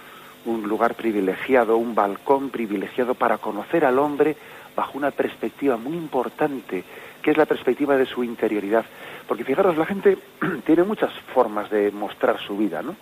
un 0.46 0.64
lugar 0.64 0.96
privilegiado, 0.96 1.78
un 1.78 1.96
balcón 1.96 2.50
privilegiado 2.50 3.16
para 3.16 3.38
conocer 3.38 3.86
al 3.86 4.00
hombre 4.00 4.36
bajo 4.76 4.98
una 4.98 5.12
perspectiva 5.12 5.78
muy 5.78 5.96
importante, 5.96 6.84
que 7.22 7.32
es 7.32 7.38
la 7.38 7.46
perspectiva 7.46 7.98
de 7.98 8.06
su 8.06 8.24
interioridad. 8.24 8.86
Porque 9.28 9.44
fijaros, 9.44 9.78
la 9.78 9.86
gente 9.86 10.18
tiene 10.66 10.84
muchas 10.84 11.12
formas 11.34 11.70
de 11.70 11.92
mostrar 11.92 12.40
su 12.40 12.58
vida, 12.58 12.82
¿no? 12.82 12.96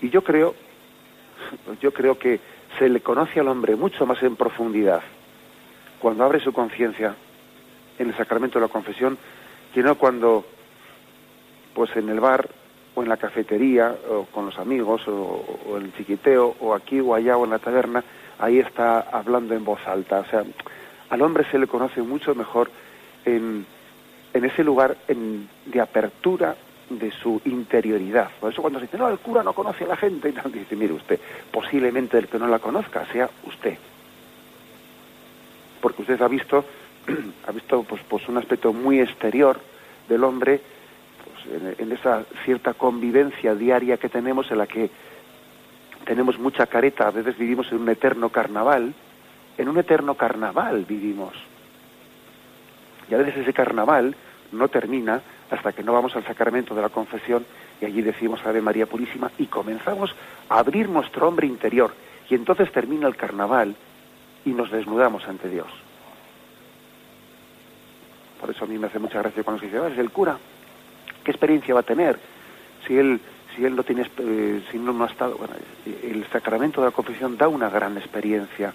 Y 0.00 0.10
yo 0.10 0.22
creo, 0.22 0.54
yo 1.80 1.92
creo 1.92 2.18
que 2.18 2.40
se 2.78 2.88
le 2.88 3.00
conoce 3.00 3.40
al 3.40 3.48
hombre 3.48 3.76
mucho 3.76 4.04
más 4.06 4.22
en 4.22 4.36
profundidad 4.36 5.02
cuando 6.00 6.24
abre 6.24 6.40
su 6.40 6.52
conciencia 6.52 7.14
en 7.98 8.08
el 8.08 8.16
sacramento 8.16 8.58
de 8.58 8.66
la 8.66 8.72
confesión 8.72 9.16
que 9.72 9.82
no 9.82 9.96
cuando, 9.96 10.44
pues 11.74 11.94
en 11.96 12.08
el 12.08 12.20
bar 12.20 12.48
o 12.94 13.02
en 13.02 13.08
la 13.08 13.16
cafetería, 13.16 13.96
o 14.08 14.24
con 14.26 14.46
los 14.46 14.58
amigos, 14.58 15.02
o, 15.08 15.76
en 15.76 15.86
el 15.86 15.94
chiquiteo, 15.94 16.56
o 16.60 16.74
aquí 16.74 17.00
o 17.00 17.14
allá 17.14 17.36
o 17.36 17.44
en 17.44 17.50
la 17.50 17.58
taberna, 17.58 18.04
ahí 18.38 18.58
está 18.58 19.00
hablando 19.00 19.54
en 19.54 19.64
voz 19.64 19.80
alta. 19.86 20.20
O 20.20 20.24
sea, 20.26 20.44
al 21.10 21.22
hombre 21.22 21.44
se 21.50 21.58
le 21.58 21.66
conoce 21.66 22.02
mucho 22.02 22.34
mejor 22.34 22.70
en, 23.24 23.66
en 24.34 24.44
ese 24.44 24.62
lugar 24.64 24.96
de 25.06 25.80
apertura 25.80 26.56
de 26.90 27.10
su 27.12 27.40
interioridad. 27.46 28.30
Por 28.40 28.52
eso 28.52 28.60
cuando 28.60 28.78
se 28.78 28.86
dice, 28.86 28.98
no, 28.98 29.08
el 29.08 29.18
cura 29.18 29.42
no 29.42 29.52
conoce 29.52 29.84
a 29.84 29.88
la 29.88 29.96
gente, 29.96 30.34
y 30.46 30.58
dice, 30.58 30.76
mire 30.76 30.92
usted, 30.92 31.18
posiblemente 31.50 32.18
el 32.18 32.28
que 32.28 32.38
no 32.38 32.48
la 32.48 32.58
conozca 32.58 33.06
sea 33.06 33.30
usted. 33.44 33.78
Porque 35.80 36.02
usted 36.02 36.20
ha 36.20 36.28
visto, 36.28 36.64
ha 37.46 37.52
visto 37.52 37.82
pues, 37.84 38.02
pues 38.08 38.28
un 38.28 38.36
aspecto 38.36 38.72
muy 38.72 39.00
exterior 39.00 39.58
del 40.08 40.24
hombre 40.24 40.60
en, 41.78 41.92
esa 41.92 42.24
cierta 42.44 42.74
convivencia 42.74 43.54
diaria 43.54 43.96
que 43.96 44.08
tenemos 44.08 44.50
en 44.50 44.58
la 44.58 44.66
que 44.66 44.90
tenemos 46.04 46.38
mucha 46.38 46.66
careta, 46.66 47.08
a 47.08 47.10
veces 47.10 47.36
vivimos 47.38 47.70
en 47.72 47.78
un 47.78 47.88
eterno 47.88 48.28
carnaval, 48.28 48.94
en 49.56 49.68
un 49.68 49.78
eterno 49.78 50.14
carnaval 50.16 50.84
vivimos. 50.84 51.34
Y 53.10 53.14
a 53.14 53.18
veces 53.18 53.36
ese 53.38 53.52
carnaval 53.52 54.16
no 54.52 54.68
termina 54.68 55.20
hasta 55.50 55.72
que 55.72 55.82
no 55.82 55.92
vamos 55.92 56.14
al 56.16 56.24
sacramento 56.24 56.74
de 56.74 56.82
la 56.82 56.88
confesión 56.88 57.44
y 57.80 57.84
allí 57.84 58.02
decimos 58.02 58.44
Ave 58.44 58.60
María 58.60 58.86
Purísima 58.86 59.30
y 59.38 59.46
comenzamos 59.46 60.14
a 60.48 60.58
abrir 60.58 60.88
nuestro 60.88 61.28
hombre 61.28 61.46
interior. 61.46 61.94
Y 62.28 62.34
entonces 62.34 62.72
termina 62.72 63.06
el 63.06 63.16
carnaval 63.16 63.74
y 64.44 64.50
nos 64.50 64.70
desnudamos 64.70 65.26
ante 65.26 65.48
Dios. 65.48 65.68
Por 68.40 68.50
eso 68.50 68.64
a 68.64 68.68
mí 68.68 68.78
me 68.78 68.86
hace 68.86 68.98
mucha 68.98 69.20
gracia 69.20 69.42
cuando 69.42 69.60
se 69.60 69.66
dice, 69.66 69.78
ah, 69.78 69.88
el 69.88 70.10
cura. 70.10 70.38
¿Qué 71.22 71.30
experiencia 71.30 71.74
va 71.74 71.80
a 71.80 71.84
tener 71.84 72.18
si 72.86 72.96
él 72.96 73.20
si 73.56 73.64
él 73.64 73.76
no 73.76 73.84
tiene 73.84 74.02
eh, 74.18 74.62
si 74.70 74.78
no, 74.78 74.92
no 74.92 75.04
ha 75.04 75.06
estado 75.06 75.36
bueno, 75.36 75.54
el 75.86 76.26
sacramento 76.26 76.80
de 76.80 76.88
la 76.88 76.90
confesión 76.90 77.36
da 77.36 77.48
una 77.48 77.70
gran 77.70 77.96
experiencia 77.96 78.74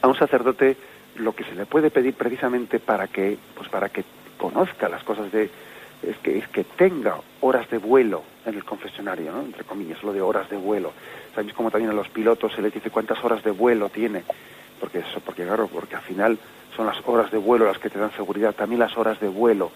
a 0.00 0.08
un 0.08 0.14
sacerdote 0.14 0.76
lo 1.20 1.34
que 1.34 1.44
se 1.44 1.54
le 1.54 1.66
puede 1.66 1.90
pedir 1.90 2.14
precisamente 2.14 2.78
para 2.80 3.06
que 3.06 3.38
pues 3.54 3.68
para 3.68 3.88
que 3.88 4.04
conozca 4.38 4.88
las 4.88 5.02
cosas 5.04 5.30
de 5.32 5.50
es 6.02 6.16
que 6.18 6.38
es 6.38 6.48
que 6.48 6.64
tenga 6.64 7.16
horas 7.40 7.68
de 7.70 7.78
vuelo 7.78 8.22
en 8.46 8.54
el 8.54 8.64
confesionario, 8.64 9.32
¿no? 9.32 9.42
entre 9.42 9.64
comillas, 9.64 10.02
lo 10.02 10.12
de 10.12 10.22
horas 10.22 10.48
de 10.48 10.56
vuelo. 10.56 10.92
Sabéis 11.34 11.52
como 11.54 11.70
también 11.70 11.90
a 11.90 11.94
los 11.94 12.08
pilotos 12.08 12.52
se 12.54 12.62
les 12.62 12.72
dice 12.72 12.90
cuántas 12.90 13.22
horas 13.22 13.44
de 13.44 13.50
vuelo 13.50 13.90
tiene, 13.90 14.22
porque 14.80 15.00
eso, 15.00 15.20
porque 15.20 15.44
claro, 15.44 15.68
porque 15.68 15.96
al 15.96 16.02
final 16.02 16.38
son 16.74 16.86
las 16.86 16.96
horas 17.06 17.30
de 17.30 17.38
vuelo 17.38 17.66
las 17.66 17.78
que 17.78 17.90
te 17.90 17.98
dan 17.98 18.12
seguridad, 18.12 18.54
también 18.54 18.80
las 18.80 18.96
horas 18.96 19.20
de 19.20 19.28
vuelo 19.28 19.70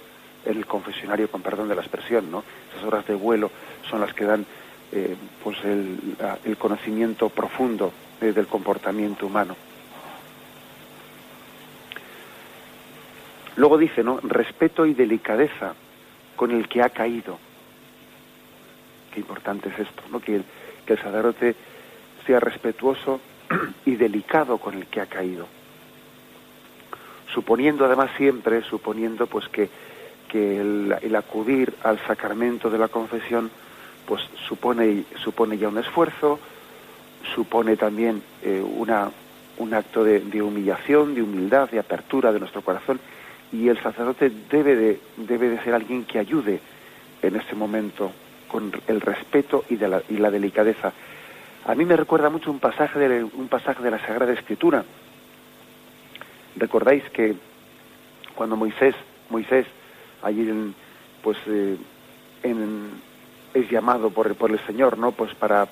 el 0.44 0.66
confesionario, 0.66 1.30
con 1.30 1.42
perdón 1.42 1.68
de 1.68 1.74
la 1.74 1.82
expresión, 1.82 2.30
¿no? 2.30 2.44
Esas 2.70 2.84
horas 2.84 3.06
de 3.06 3.14
vuelo 3.14 3.50
son 3.88 4.00
las 4.00 4.12
que 4.12 4.24
dan 4.24 4.44
eh, 4.92 5.16
pues 5.42 5.56
el, 5.64 6.56
conocimiento 6.58 7.28
profundo 7.28 7.92
del 8.20 8.46
comportamiento 8.46 9.26
humano. 9.26 9.56
Luego 13.56 13.78
dice, 13.78 14.02
¿no? 14.02 14.20
Respeto 14.22 14.86
y 14.86 14.94
delicadeza 14.94 15.74
con 16.36 16.50
el 16.50 16.68
que 16.68 16.82
ha 16.82 16.90
caído. 16.90 17.38
Qué 19.12 19.20
importante 19.20 19.68
es 19.68 19.78
esto, 19.78 20.02
¿no? 20.10 20.20
Que 20.20 20.36
el, 20.36 20.44
sacerdote 20.86 21.54
sea 22.26 22.40
respetuoso 22.40 23.20
y 23.86 23.96
delicado 23.96 24.58
con 24.58 24.74
el 24.74 24.86
que 24.86 25.00
ha 25.00 25.06
caído. 25.06 25.46
Suponiendo 27.32 27.84
además 27.84 28.10
siempre, 28.16 28.62
suponiendo 28.62 29.26
pues 29.26 29.48
que 29.48 29.68
que 30.34 30.60
el, 30.60 31.14
acudir 31.14 31.72
al 31.84 32.04
sacramento 32.08 32.68
de 32.68 32.76
la 32.76 32.88
confesión 32.88 33.52
pues 34.04 34.20
supone, 34.48 35.04
supone 35.22 35.56
ya 35.56 35.68
un 35.68 35.78
esfuerzo, 35.78 36.40
supone 37.36 37.76
también 37.76 38.20
eh, 38.42 38.60
una, 38.60 39.12
un 39.58 39.74
acto 39.74 40.02
de, 40.02 40.42
humillación, 40.42 41.14
de 41.14 41.22
humildad, 41.22 41.70
de 41.70 41.78
apertura 41.78 42.32
de 42.32 42.40
nuestro 42.40 42.62
corazón 42.62 42.98
y 43.54 43.68
el 43.68 43.80
sacerdote 43.80 44.32
debe 44.50 44.74
de, 44.74 45.00
debe 45.16 45.48
de 45.48 45.62
ser 45.62 45.74
alguien 45.74 46.04
que 46.04 46.18
ayude 46.18 46.60
en 47.22 47.36
ese 47.36 47.54
momento 47.54 48.10
con 48.48 48.72
el 48.88 49.00
respeto 49.00 49.64
y, 49.70 49.76
la, 49.76 50.30
delicadeza. 50.30 50.92
A 51.64 51.74
mí 51.74 51.84
me 51.84 51.96
recuerda 51.96 52.30
mucho 52.30 52.50
un 52.50 52.58
pasaje 52.58 52.98
de, 52.98 53.22
un 53.22 53.48
pasaje 53.48 53.82
de 53.82 53.92
la 53.92 54.04
Sagrada 54.04 54.32
Escritura. 54.32 54.84
Recordáis 56.56 57.04
que 57.10 57.36
cuando 58.34 58.56
Moisés, 58.56 58.94
Moisés 59.30 59.66
allí 60.22 60.74
pues 61.22 61.38
eh, 61.46 61.76
es 63.54 63.70
llamado 63.70 64.10
por, 64.10 64.34
por 64.34 64.50
el 64.50 64.58
Señor, 64.66 64.98
¿no? 64.98 65.12
Pues 65.12 65.32
para, 65.34 65.68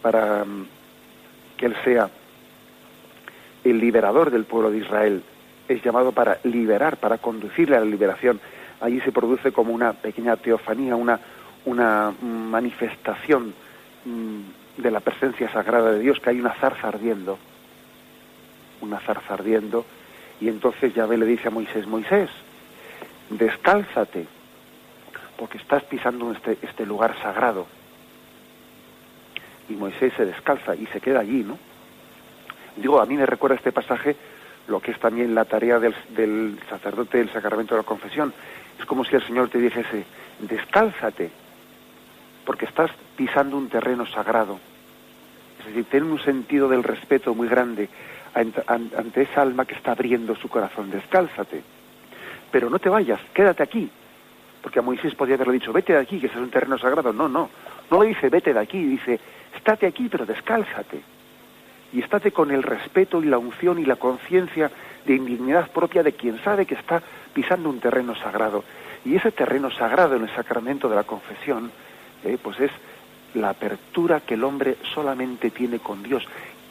para 0.00 0.44
mm, 0.44 0.66
que 1.58 1.66
él 1.66 1.76
sea 1.84 2.08
el 3.64 3.78
liberador 3.78 4.30
del 4.30 4.44
pueblo 4.44 4.70
de 4.70 4.78
Israel. 4.78 5.22
Es 5.68 5.82
llamado 5.82 6.12
para 6.12 6.38
liberar, 6.44 6.96
para 6.96 7.18
conducirle 7.18 7.76
a 7.76 7.80
la 7.80 7.86
liberación. 7.86 8.40
Allí 8.80 9.00
se 9.00 9.12
produce 9.12 9.52
como 9.52 9.72
una 9.72 9.92
pequeña 9.92 10.36
teofanía, 10.36 10.96
una, 10.96 11.20
una 11.64 12.12
manifestación 12.20 13.54
mm, 14.04 14.80
de 14.82 14.90
la 14.90 15.00
presencia 15.00 15.50
sagrada 15.52 15.92
de 15.92 16.00
Dios, 16.00 16.18
que 16.20 16.30
hay 16.30 16.40
una 16.40 16.54
zarza 16.54 16.88
ardiendo, 16.88 17.38
una 18.80 18.98
zarza 19.00 19.34
ardiendo, 19.34 19.86
y 20.40 20.48
entonces 20.48 20.94
Yahvé 20.94 21.16
le 21.16 21.26
dice 21.26 21.48
a 21.48 21.50
Moisés, 21.52 21.86
Moisés, 21.86 22.28
descálzate, 23.30 24.26
porque 25.36 25.58
estás 25.58 25.84
pisando 25.84 26.32
este, 26.32 26.58
este 26.62 26.84
lugar 26.84 27.14
sagrado. 27.22 27.66
Y 29.68 29.74
Moisés 29.74 30.12
se 30.16 30.26
descalza 30.26 30.74
y 30.74 30.86
se 30.86 31.00
queda 31.00 31.20
allí, 31.20 31.44
¿no? 31.44 31.58
Digo, 32.76 33.00
a 33.00 33.06
mí 33.06 33.16
me 33.16 33.26
recuerda 33.26 33.56
este 33.56 33.70
pasaje 33.72 34.16
lo 34.68 34.80
que 34.80 34.92
es 34.92 34.98
también 34.98 35.34
la 35.34 35.44
tarea 35.44 35.78
del, 35.78 35.94
del 36.10 36.58
sacerdote 36.68 37.18
del 37.18 37.30
sacramento 37.30 37.74
de 37.74 37.80
la 37.82 37.86
confesión. 37.86 38.32
Es 38.78 38.84
como 38.86 39.04
si 39.04 39.16
el 39.16 39.26
Señor 39.26 39.48
te 39.48 39.58
dijese, 39.58 40.04
descálzate, 40.40 41.30
porque 42.44 42.66
estás 42.66 42.90
pisando 43.16 43.56
un 43.56 43.68
terreno 43.68 44.06
sagrado. 44.06 44.58
Es 45.60 45.66
decir, 45.66 45.84
ten 45.84 46.04
un 46.04 46.18
sentido 46.20 46.68
del 46.68 46.82
respeto 46.82 47.34
muy 47.34 47.48
grande 47.48 47.88
ante 48.34 49.22
esa 49.22 49.42
alma 49.42 49.64
que 49.64 49.74
está 49.74 49.92
abriendo 49.92 50.34
su 50.36 50.48
corazón. 50.48 50.90
Descálzate 50.90 51.62
pero 52.52 52.70
no 52.70 52.78
te 52.78 52.90
vayas, 52.90 53.18
quédate 53.32 53.64
aquí. 53.64 53.90
Porque 54.60 54.78
a 54.78 54.82
Moisés 54.82 55.16
podía 55.16 55.34
haberle 55.34 55.54
dicho, 55.54 55.72
vete 55.72 55.94
de 55.94 55.98
aquí, 55.98 56.20
que 56.20 56.26
ese 56.26 56.36
es 56.36 56.42
un 56.42 56.50
terreno 56.50 56.78
sagrado. 56.78 57.12
No, 57.12 57.28
no, 57.28 57.50
no 57.90 58.02
le 58.02 58.10
dice, 58.10 58.28
vete 58.28 58.52
de 58.52 58.60
aquí, 58.60 58.78
dice, 58.84 59.18
estate 59.56 59.86
aquí, 59.86 60.08
pero 60.08 60.24
descálzate. 60.24 61.02
Y 61.92 62.00
estate 62.00 62.32
con 62.32 62.50
el 62.50 62.62
respeto 62.62 63.22
y 63.22 63.26
la 63.26 63.38
unción 63.38 63.78
y 63.78 63.84
la 63.84 63.96
conciencia 63.96 64.70
de 65.04 65.14
indignidad 65.14 65.70
propia 65.70 66.02
de 66.02 66.12
quien 66.12 66.42
sabe 66.42 66.66
que 66.66 66.74
está 66.74 67.02
pisando 67.34 67.68
un 67.68 67.80
terreno 67.80 68.14
sagrado. 68.14 68.64
Y 69.04 69.16
ese 69.16 69.32
terreno 69.32 69.70
sagrado 69.70 70.16
en 70.16 70.22
el 70.22 70.34
sacramento 70.34 70.88
de 70.88 70.96
la 70.96 71.04
confesión, 71.04 71.70
eh, 72.24 72.38
pues 72.42 72.60
es 72.60 72.70
la 73.34 73.50
apertura 73.50 74.20
que 74.20 74.34
el 74.34 74.44
hombre 74.44 74.76
solamente 74.94 75.50
tiene 75.50 75.80
con 75.80 76.02
Dios. 76.02 76.24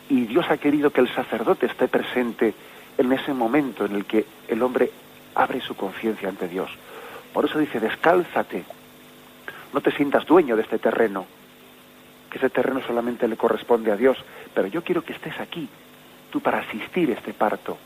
Y 0.09 0.25
Dios 0.25 0.45
ha 0.49 0.57
querido 0.57 0.91
que 0.91 1.01
el 1.01 1.13
sacerdote 1.13 1.65
esté 1.65 1.87
presente 1.87 2.53
en 2.97 3.11
ese 3.11 3.33
momento 3.33 3.85
en 3.85 3.95
el 3.95 4.05
que 4.05 4.25
el 4.47 4.61
hombre 4.61 4.91
abre 5.35 5.61
su 5.61 5.75
conciencia 5.75 6.29
ante 6.29 6.47
Dios. 6.47 6.69
Por 7.33 7.45
eso 7.45 7.59
dice, 7.59 7.79
descálzate, 7.79 8.63
no 9.73 9.81
te 9.81 9.91
sientas 9.91 10.25
dueño 10.25 10.55
de 10.55 10.63
este 10.63 10.79
terreno, 10.79 11.25
que 12.31 12.37
ese 12.37 12.49
terreno 12.49 12.81
solamente 12.81 13.27
le 13.27 13.35
corresponde 13.35 13.91
a 13.91 13.97
Dios, 13.97 14.17
pero 14.53 14.67
yo 14.67 14.83
quiero 14.83 15.03
que 15.03 15.11
estés 15.11 15.37
aquí, 15.39 15.67
tú 16.31 16.39
para 16.39 16.59
asistir 16.59 17.09
a 17.09 17.13
este 17.13 17.33
parto. 17.33 17.77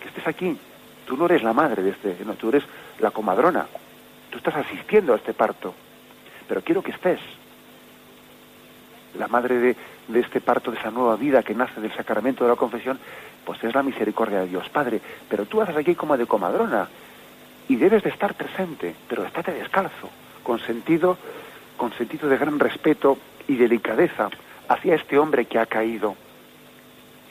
Que 0.00 0.08
estés 0.08 0.26
aquí, 0.26 0.56
tú 1.04 1.16
no 1.16 1.26
eres 1.26 1.42
la 1.42 1.52
madre 1.52 1.82
de 1.82 1.90
este, 1.90 2.16
no, 2.24 2.34
tú 2.34 2.50
eres 2.50 2.62
la 3.00 3.10
comadrona, 3.10 3.66
tú 4.30 4.38
estás 4.38 4.54
asistiendo 4.54 5.14
a 5.14 5.16
este 5.16 5.34
parto, 5.34 5.74
pero 6.48 6.62
quiero 6.62 6.80
que 6.80 6.92
estés. 6.92 7.20
La 9.18 9.26
madre 9.26 9.58
de, 10.08 10.20
este 10.20 10.40
parto, 10.40 10.70
de 10.70 10.78
esa 10.78 10.90
nueva 10.90 11.16
vida 11.16 11.42
que 11.42 11.54
nace 11.54 11.80
del 11.80 11.94
sacramento 11.94 12.44
de 12.44 12.50
la 12.50 12.56
confesión, 12.56 13.00
pues 13.44 13.62
es 13.64 13.74
la 13.74 13.82
misericordia 13.82 14.40
de 14.40 14.48
Dios 14.48 14.68
Padre. 14.68 15.00
Pero 15.28 15.46
tú 15.46 15.60
haces 15.60 15.76
aquí 15.76 15.94
como 15.94 16.16
de 16.16 16.26
comadrona 16.26 16.86
y 17.66 17.76
debes 17.76 18.02
de 18.04 18.10
estar 18.10 18.34
presente, 18.34 18.94
pero 19.08 19.24
estate 19.24 19.54
descalzo, 19.54 20.10
con 20.42 20.60
sentido, 20.60 21.16
con 21.76 21.92
sentido 21.92 22.28
de 22.28 22.38
gran 22.38 22.58
respeto 22.58 23.18
y 23.48 23.56
delicadeza 23.56 24.28
hacia 24.68 24.94
este 24.94 25.18
hombre 25.18 25.44
que 25.46 25.58
ha 25.58 25.66
caído 25.66 26.16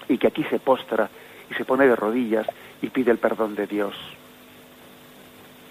y 0.07 0.17
que 0.17 0.27
aquí 0.27 0.43
se 0.45 0.59
postra 0.59 1.09
y 1.49 1.53
se 1.53 1.65
pone 1.65 1.87
de 1.87 1.95
rodillas 1.95 2.47
y 2.81 2.89
pide 2.89 3.11
el 3.11 3.17
perdón 3.17 3.55
de 3.55 3.67
Dios. 3.67 3.95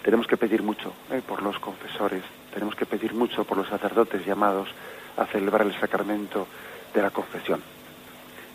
Tenemos 0.02 0.26
que 0.26 0.36
pedir 0.36 0.62
mucho 0.62 0.92
¿eh? 1.10 1.22
por 1.26 1.42
los 1.42 1.58
confesores, 1.58 2.22
tenemos 2.52 2.74
que 2.74 2.86
pedir 2.86 3.14
mucho 3.14 3.44
por 3.44 3.56
los 3.56 3.68
sacerdotes 3.68 4.26
llamados 4.26 4.68
a 5.16 5.24
celebrar 5.26 5.66
el 5.66 5.78
sacramento 5.80 6.46
de 6.92 7.02
la 7.02 7.10
confesión. 7.10 7.62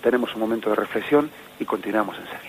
Tenemos 0.01 0.33
un 0.35 0.41
momento 0.41 0.69
de 0.69 0.75
reflexión 0.75 1.29
y 1.59 1.65
continuamos 1.65 2.17
enseguida. 2.17 2.48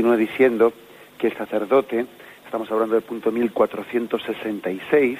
Continúa 0.00 0.16
diciendo 0.16 0.72
que 1.18 1.26
el 1.26 1.36
sacerdote, 1.36 2.06
estamos 2.46 2.70
hablando 2.70 2.94
del 2.94 3.04
punto 3.04 3.30
1466, 3.30 5.18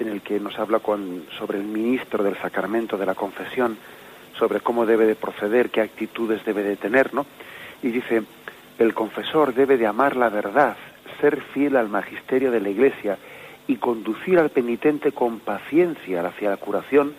en 0.00 0.08
el 0.08 0.22
que 0.22 0.40
nos 0.40 0.58
habla 0.58 0.80
con, 0.80 1.26
sobre 1.38 1.58
el 1.58 1.64
ministro 1.64 2.24
del 2.24 2.36
sacramento 2.36 2.98
de 2.98 3.06
la 3.06 3.14
confesión, 3.14 3.78
sobre 4.36 4.58
cómo 4.58 4.86
debe 4.86 5.06
de 5.06 5.14
proceder, 5.14 5.70
qué 5.70 5.82
actitudes 5.82 6.44
debe 6.44 6.64
de 6.64 6.74
tener, 6.74 7.14
¿no? 7.14 7.26
Y 7.80 7.90
dice, 7.90 8.24
el 8.80 8.92
confesor 8.92 9.54
debe 9.54 9.76
de 9.76 9.86
amar 9.86 10.16
la 10.16 10.30
verdad, 10.30 10.76
ser 11.20 11.40
fiel 11.40 11.76
al 11.76 11.88
magisterio 11.88 12.50
de 12.50 12.60
la 12.60 12.70
Iglesia 12.70 13.18
y 13.68 13.76
conducir 13.76 14.40
al 14.40 14.50
penitente 14.50 15.12
con 15.12 15.38
paciencia 15.38 16.26
hacia 16.26 16.50
la 16.50 16.56
curación 16.56 17.14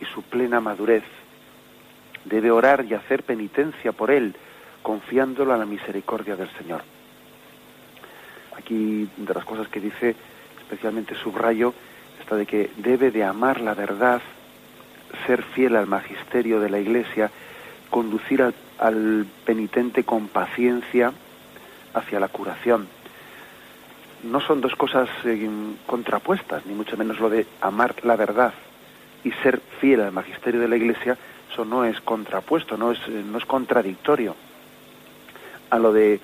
y 0.00 0.04
su 0.06 0.24
plena 0.24 0.60
madurez. 0.60 1.04
Debe 2.24 2.50
orar 2.50 2.86
y 2.90 2.94
hacer 2.94 3.22
penitencia 3.22 3.92
por 3.92 4.10
él, 4.10 4.34
confiándolo 4.82 5.52
a 5.52 5.58
la 5.58 5.66
misericordia 5.66 6.36
del 6.36 6.50
Señor. 6.56 6.82
Aquí, 8.56 9.08
de 9.16 9.34
las 9.34 9.44
cosas 9.44 9.68
que 9.68 9.80
dice, 9.80 10.14
especialmente 10.60 11.14
subrayo, 11.14 11.74
está 12.20 12.36
de 12.36 12.46
que 12.46 12.70
debe 12.76 13.10
de 13.10 13.24
amar 13.24 13.60
la 13.60 13.74
verdad, 13.74 14.20
ser 15.26 15.42
fiel 15.42 15.76
al 15.76 15.86
magisterio 15.86 16.60
de 16.60 16.70
la 16.70 16.78
Iglesia, 16.78 17.30
conducir 17.88 18.42
al, 18.78 19.26
penitente 19.44 20.04
con 20.04 20.28
paciencia 20.28 21.12
hacia 21.94 22.20
la 22.20 22.28
curación. 22.28 22.88
No 24.22 24.40
son 24.40 24.60
dos 24.60 24.76
cosas 24.76 25.08
eh, 25.24 25.48
contrapuestas, 25.86 26.66
ni 26.66 26.74
mucho 26.74 26.96
menos 26.96 27.18
lo 27.20 27.30
de 27.30 27.46
amar 27.60 27.94
la 28.04 28.16
verdad 28.16 28.52
y 29.24 29.32
ser 29.42 29.60
fiel 29.80 30.00
al 30.00 30.12
magisterio 30.12 30.60
de 30.60 30.68
la 30.68 30.76
Iglesia, 30.76 31.16
eso 31.52 31.64
no 31.64 31.84
es 31.84 32.00
contrapuesto, 32.00 32.76
no 32.76 32.92
es, 32.92 32.98
eh, 33.08 33.24
no 33.24 33.38
es 33.38 33.44
contradictorio 33.44 34.36
a 35.70 35.78
lo 35.78 35.92
de 35.92 36.20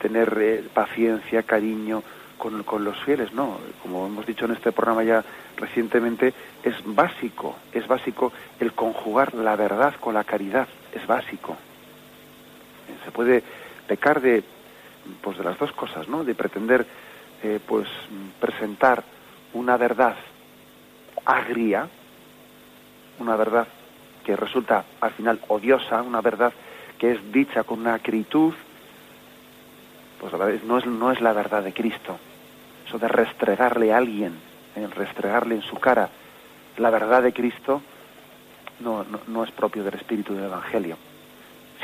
tener 0.00 0.36
eh, 0.40 0.64
paciencia, 0.72 1.42
cariño 1.42 2.02
con, 2.38 2.62
con, 2.62 2.84
los 2.84 2.98
fieles, 3.04 3.32
no. 3.32 3.58
Como 3.82 4.06
hemos 4.06 4.26
dicho 4.26 4.44
en 4.44 4.52
este 4.52 4.72
programa 4.72 5.02
ya 5.02 5.24
recientemente, 5.56 6.32
es 6.62 6.74
básico, 6.84 7.56
es 7.72 7.86
básico 7.86 8.32
el 8.60 8.72
conjugar 8.72 9.34
la 9.34 9.56
verdad 9.56 9.94
con 10.00 10.14
la 10.14 10.24
caridad, 10.24 10.68
es 10.94 11.06
básico. 11.06 11.56
Se 13.04 13.10
puede 13.10 13.42
pecar 13.86 14.20
de, 14.20 14.42
pues 15.20 15.38
de 15.38 15.44
las 15.44 15.58
dos 15.58 15.72
cosas, 15.72 16.08
¿no? 16.08 16.24
De 16.24 16.34
pretender, 16.34 16.86
eh, 17.42 17.58
pues, 17.66 17.88
presentar 18.40 19.02
una 19.52 19.76
verdad 19.76 20.16
agria, 21.24 21.88
una 23.18 23.36
verdad 23.36 23.66
que 24.24 24.36
resulta 24.36 24.84
al 25.00 25.10
final 25.12 25.40
odiosa, 25.48 26.02
una 26.02 26.20
verdad 26.20 26.52
que 26.98 27.12
es 27.12 27.32
dicha 27.32 27.64
con 27.64 27.80
una 27.80 27.94
acritud, 27.94 28.54
pues 30.20 30.32
la 30.34 30.46
no 30.64 30.78
es, 30.78 30.86
no 30.86 31.10
es 31.10 31.20
la 31.20 31.32
verdad 31.32 31.62
de 31.62 31.72
Cristo. 31.72 32.18
Eso 32.86 32.98
de 32.98 33.08
restregarle 33.08 33.92
a 33.92 33.96
alguien, 33.96 34.34
en 34.76 34.84
eh, 34.84 34.88
restregarle 34.88 35.54
en 35.54 35.62
su 35.62 35.76
cara 35.76 36.10
la 36.76 36.90
verdad 36.90 37.22
de 37.22 37.32
Cristo, 37.32 37.82
no, 38.80 39.04
no, 39.26 39.44
es 39.44 39.50
propio 39.50 39.84
del 39.84 39.94
espíritu 39.94 40.34
del 40.34 40.44
Evangelio. 40.44 40.96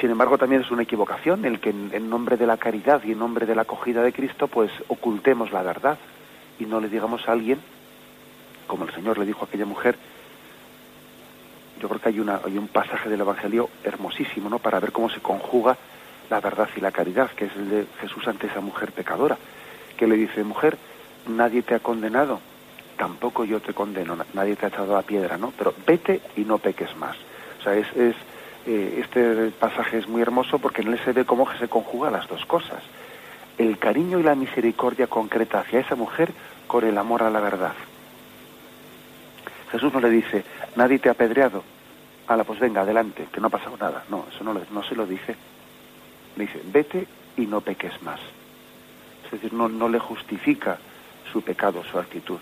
Sin 0.01 0.11
embargo, 0.11 0.39
también 0.39 0.63
es 0.63 0.71
una 0.71 0.83
equivocación 0.83 1.45
el 1.45 1.61
que 1.61 1.71
en, 1.71 2.11
nombre 2.11 2.37
de 2.37 2.47
la 2.47 2.57
caridad 2.57 3.03
y 3.05 3.13
en 3.13 3.19
nombre 3.19 3.47
de 3.47 3.55
la 3.55 3.63
acogida 3.63 4.03
de 4.03 4.13
Cristo, 4.13 4.49
pues 4.49 4.71
ocultemos 4.89 5.53
la 5.53 5.63
verdad 5.63 5.99
y 6.59 6.65
no 6.65 6.81
le 6.81 6.89
digamos 6.89 7.29
a 7.29 7.33
alguien, 7.33 7.61
como 8.67 8.85
el 8.85 8.95
Señor 8.95 9.19
le 9.19 9.27
dijo 9.27 9.45
a 9.45 9.49
aquella 9.49 9.67
mujer, 9.67 9.97
yo 11.81 11.89
creo 11.89 12.01
que 12.01 12.09
hay, 12.09 12.21
una, 12.21 12.41
hay 12.45 12.57
un 12.57 12.69
pasaje 12.69 13.09
del 13.09 13.21
Evangelio 13.21 13.69
hermosísimo, 13.85 14.49
¿no? 14.49 14.59
Para 14.59 14.81
ver 14.81 14.93
cómo 14.93 15.11
se 15.11 15.21
conjuga 15.21 15.77
la 16.31 16.41
verdad 16.41 16.69
y 16.77 16.81
la 16.81 16.93
caridad, 16.93 17.31
que 17.31 17.47
es 17.47 17.57
el 17.57 17.71
de 17.71 17.87
Jesús 18.01 18.27
ante 18.29 18.47
esa 18.47 18.61
mujer 18.61 18.93
pecadora, 18.93 19.37
que 19.97 20.07
le 20.07 20.17
dice, 20.17 20.43
mujer, 20.45 20.77
nadie 21.29 21.63
te 21.63 21.75
ha 21.75 21.81
condenado, 21.81 22.41
tampoco 22.97 23.45
yo 23.45 23.61
te 23.61 23.75
condeno, 23.75 24.17
nadie 24.35 24.57
te 24.57 24.67
ha 24.67 24.69
echado 24.69 24.95
la 24.95 25.03
piedra, 25.03 25.37
¿no? 25.37 25.53
Pero 25.57 25.75
vete 25.87 26.21
y 26.37 26.43
no 26.43 26.59
peques 26.59 26.97
más. 26.97 27.17
O 27.61 27.63
sea, 27.63 27.75
es, 27.75 27.87
es 27.97 28.15
eh, 28.67 29.01
este 29.01 29.51
pasaje 29.53 29.99
es 29.99 30.09
muy 30.09 30.23
hermoso 30.23 30.59
porque 30.59 30.83
en 30.83 30.89
él 30.89 31.01
se 31.05 31.13
ve 31.13 31.25
cómo 31.25 31.49
se 31.59 31.69
conjugan 31.69 32.13
las 32.13 32.29
dos 32.29 32.45
cosas. 32.47 32.83
El 33.59 33.79
cariño 33.79 34.19
y 34.19 34.23
la 34.23 34.35
misericordia 34.35 35.07
concreta 35.07 35.61
hacia 35.61 35.81
esa 35.81 35.95
mujer 35.95 36.31
con 36.67 36.85
el 36.85 36.99
amor 36.99 37.23
a 37.23 37.31
la 37.31 37.41
verdad. 37.41 37.75
Jesús 39.71 39.93
no 39.93 40.01
le 40.01 40.11
dice, 40.11 40.45
nadie 40.75 40.99
te 40.99 41.09
ha 41.09 41.13
apedreado. 41.13 41.63
la 42.29 42.45
pues 42.45 42.59
venga, 42.59 42.83
adelante, 42.83 43.29
que 43.33 43.41
no 43.41 43.47
ha 43.47 43.51
pasado 43.51 43.77
nada. 43.77 44.05
No, 44.11 44.27
eso 44.33 44.45
no, 44.45 44.55
no 44.71 44.83
se 44.83 44.95
lo 44.95 45.07
dice 45.07 45.37
le 46.37 46.47
dice, 46.47 46.61
vete 46.65 47.07
y 47.37 47.47
no 47.47 47.61
peques 47.61 48.01
más. 48.03 48.21
Es 49.25 49.31
decir, 49.31 49.53
no, 49.53 49.69
no 49.69 49.89
le 49.89 49.99
justifica 49.99 50.79
su 51.33 51.43
pecado, 51.43 51.83
su 51.85 51.99
actitud, 51.99 52.39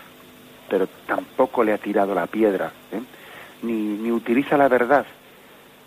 pero 0.69 0.87
tampoco 1.07 1.65
le 1.65 1.73
ha 1.73 1.79
tirado 1.79 2.15
la 2.15 2.27
piedra, 2.27 2.73
¿eh? 2.93 3.01
ni, 3.63 3.73
ni 3.73 4.13
utiliza 4.13 4.57
la 4.57 4.69
verdad 4.69 5.07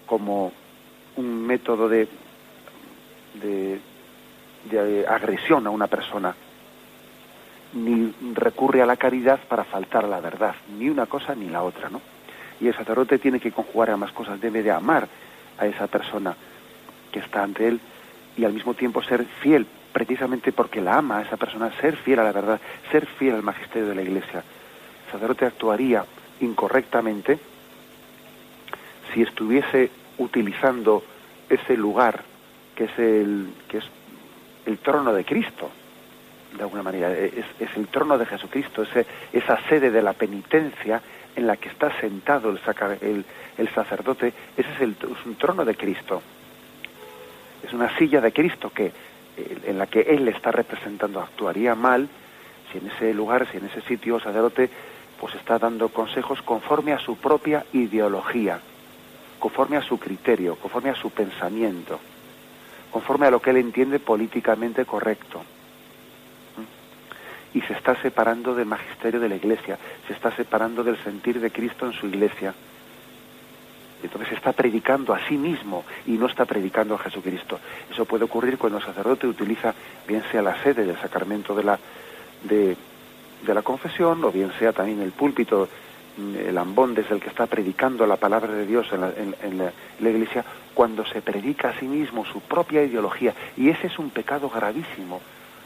como 0.06 0.52
un 1.18 1.46
método 1.46 1.88
de, 1.88 2.08
de, 3.36 3.80
de 4.72 5.08
agresión 5.08 5.68
a 5.68 5.70
una 5.70 5.88
persona, 5.88 6.36
ni 7.74 8.14
recurre 8.34 8.82
a 8.82 8.86
la 8.86 8.96
caridad 8.96 9.40
para 9.48 9.64
faltar 9.64 10.06
a 10.06 10.08
la 10.08 10.22
verdad, 10.22 10.56
ni 10.78 10.90
una 10.90 11.06
cosa 11.06 11.36
ni 11.36 11.50
la 11.50 11.64
otra, 11.64 11.90
¿no? 11.90 12.02
Y 12.60 12.68
el 12.68 12.74
sacerdote 12.74 13.20
tiene 13.20 13.40
que 13.40 13.52
conjugar 13.52 13.92
ambas 13.92 14.12
cosas, 14.14 14.42
debe 14.42 14.64
de 14.64 14.72
amar 14.72 15.08
a 15.60 15.68
esa 15.68 15.88
persona 15.88 16.36
que 17.12 17.20
está 17.20 17.44
ante 17.44 17.68
él 17.68 17.80
y 18.38 18.46
al 18.46 18.54
mismo 18.54 18.76
tiempo 18.76 19.02
ser 19.02 19.26
fiel, 19.42 19.66
precisamente 19.92 20.52
porque 20.52 20.80
la 20.80 20.98
ama 20.98 21.18
a 21.18 21.22
esa 21.24 21.38
persona, 21.38 21.72
ser 21.82 21.98
fiel 21.98 22.20
a 22.20 22.24
la 22.24 22.32
verdad, 22.32 22.62
ser 22.92 23.06
fiel 23.06 23.36
al 23.36 23.44
magisterio 23.44 23.90
de 23.90 23.96
la 23.96 24.04
Iglesia. 24.04 24.44
El 25.06 25.12
sacerdote 25.12 25.46
actuaría 25.46 26.06
incorrectamente 26.42 27.40
si 29.14 29.24
estuviese 29.24 29.90
utilizando 30.20 31.04
ese 31.50 31.76
lugar 31.76 32.24
que 32.76 32.84
es 32.84 33.00
el, 33.00 33.54
que 33.68 33.80
es 33.80 33.86
el 34.68 34.78
trono 34.78 35.14
de 35.14 35.26
Cristo, 35.26 35.72
de 36.56 36.62
alguna 36.62 36.84
manera, 36.84 37.12
es, 37.12 37.46
el 37.76 37.88
trono 37.88 38.18
de 38.18 38.26
Jesucristo, 38.28 38.84
esa 39.34 39.68
sede 39.68 39.90
de 39.90 40.02
la 40.02 40.14
penitencia 40.14 41.02
en 41.36 41.48
la 41.48 41.58
que 41.58 41.70
está 41.70 42.00
sentado 42.00 42.52
el, 42.52 43.26
el, 43.58 43.70
sacerdote, 43.70 44.34
ese 44.56 44.74
es, 44.74 44.82
el, 44.82 44.92
es 44.92 45.26
un 45.26 45.36
trono 45.36 45.66
de 45.66 45.76
Cristo 45.76 46.22
es 47.64 47.74
una 47.74 47.96
silla 47.98 48.22
de 48.22 48.32
Cristo 48.32 48.70
que 48.70 48.92
eh, 49.38 49.58
en 49.66 49.78
la 49.78 49.88
que 49.88 50.02
él 50.02 50.28
está 50.28 50.52
representando 50.52 51.22
actuaría 51.22 51.76
mal 51.76 52.08
si 52.72 52.80
en 52.80 52.88
ese 52.88 53.14
lugar, 53.14 53.48
si 53.52 53.58
en 53.58 53.66
ese 53.66 53.82
sitio 53.82 54.20
sacerdote 54.20 54.70
pues 55.20 55.36
está 55.36 55.58
dando 55.58 55.90
consejos 55.90 56.42
conforme 56.42 56.94
a 56.94 57.00
su 57.00 57.18
propia 57.18 57.66
ideología, 57.74 58.60
conforme 59.40 59.78
a 59.78 59.82
su 59.82 59.98
criterio, 59.98 60.56
conforme 60.56 60.92
a 60.92 60.96
su 60.96 61.10
pensamiento, 61.10 62.00
conforme 62.92 63.28
a 63.28 63.32
lo 63.32 63.42
que 63.42 63.50
él 63.50 63.58
entiende 63.58 64.00
políticamente 64.00 64.86
correcto. 64.86 65.40
¿Mm? 66.58 67.58
Y 67.58 67.62
se 67.62 67.74
está 67.74 68.00
separando 68.02 68.54
del 68.54 68.68
magisterio 68.68 69.20
de 69.20 69.30
la 69.30 69.36
Iglesia, 69.36 69.80
se 70.06 70.14
está 70.14 70.36
separando 70.36 70.84
del 70.84 71.02
sentir 71.04 71.40
de 71.40 71.52
Cristo 71.52 71.88
en 71.88 71.94
su 71.94 72.06
Iglesia 72.06 72.54
entonces 74.04 74.34
está 74.34 74.54
predicando 74.54 75.14
a 75.14 75.28
sí 75.28 75.38
mismo 75.38 75.84
y 76.06 76.12
no 76.12 76.28
está 76.28 76.46
predicando 76.46 76.96
a 76.96 77.00
Jesucristo. 77.00 77.60
Eso 77.92 78.06
puede 78.06 78.26
ocurrir 78.26 78.58
cuando 78.58 78.78
el 78.78 78.86
sacerdote 78.86 79.28
utiliza 79.28 79.74
bien 80.08 80.24
sea 80.32 80.42
la 80.42 80.62
sede 80.62 80.86
del 80.86 81.00
sacramento 81.00 81.56
de 81.56 81.64
la, 81.64 81.80
de, 82.44 82.78
la 83.48 83.62
confesión 83.62 84.24
o 84.24 84.32
bien 84.32 84.52
sea 84.60 84.72
también 84.72 85.02
el 85.02 85.12
púlpito, 85.12 85.68
el 86.18 86.58
ambón 86.58 86.94
desde 86.94 87.16
el 87.16 87.22
que 87.22 87.30
está 87.30 87.48
predicando 87.48 88.06
la 88.06 88.18
palabra 88.18 88.54
de 88.54 88.66
Dios 88.68 88.88
en 88.92 89.02
la, 89.02 89.10
en 89.18 89.58
la 89.58 90.10
iglesia, 90.10 90.46
cuando 90.74 91.06
se 91.06 91.22
predica 91.22 91.70
a 91.70 91.80
sí 91.80 91.86
mismo 91.86 92.26
su 92.26 92.42
propia 92.42 92.84
ideología. 92.84 93.34
Y 93.56 93.70
ese 93.70 93.88
es 93.88 93.98
un 93.98 94.12
pecado 94.12 94.50
gravísimo 94.50 95.22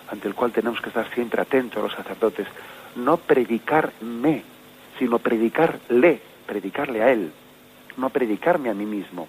ante 0.09 0.27
el 0.27 0.35
cual 0.35 0.51
tenemos 0.51 0.81
que 0.81 0.89
estar 0.89 1.09
siempre 1.13 1.41
atentos 1.41 1.83
los 1.83 1.93
sacerdotes. 1.93 2.47
No 2.95 3.17
predicarme, 3.17 4.43
sino 4.99 5.19
predicarle, 5.19 6.21
predicarle 6.45 7.01
a 7.01 7.11
él 7.11 7.31
no 7.97 8.09
predicarme 8.09 8.69
a 8.69 8.73
mí 8.73 8.85
mismo. 8.85 9.27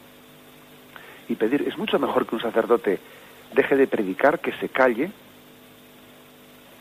Y 1.29 1.37
pedir, 1.37 1.63
es 1.67 1.79
mucho 1.79 1.99
mejor 1.99 2.27
que 2.27 2.35
un 2.35 2.41
sacerdote 2.41 2.99
deje 3.55 3.77
de 3.77 3.87
predicar, 3.87 4.41
que 4.41 4.53
se 4.53 4.69
calle, 4.69 5.11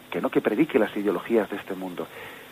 que 0.10 0.22
no 0.22 0.30
que 0.30 0.41
predique 0.41 0.80
las 0.80 0.96
ideologías 0.96 1.50
de 1.50 1.58
este 1.58 1.74
mundo. 1.74 2.08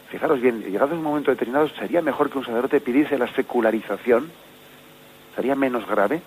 Fijaros 0.10 0.42
bien, 0.42 0.62
llegado 0.62 0.96
un 0.96 1.04
momento 1.04 1.32
determinado, 1.32 1.70
sería 1.70 2.02
mejor 2.02 2.30
que 2.30 2.38
un 2.38 2.46
sacerdote 2.46 2.82
pidiese 2.82 3.18
la 3.18 3.32
secularización, 3.34 4.32
sería 5.36 5.56
menos 5.56 5.88
grave 5.88 6.22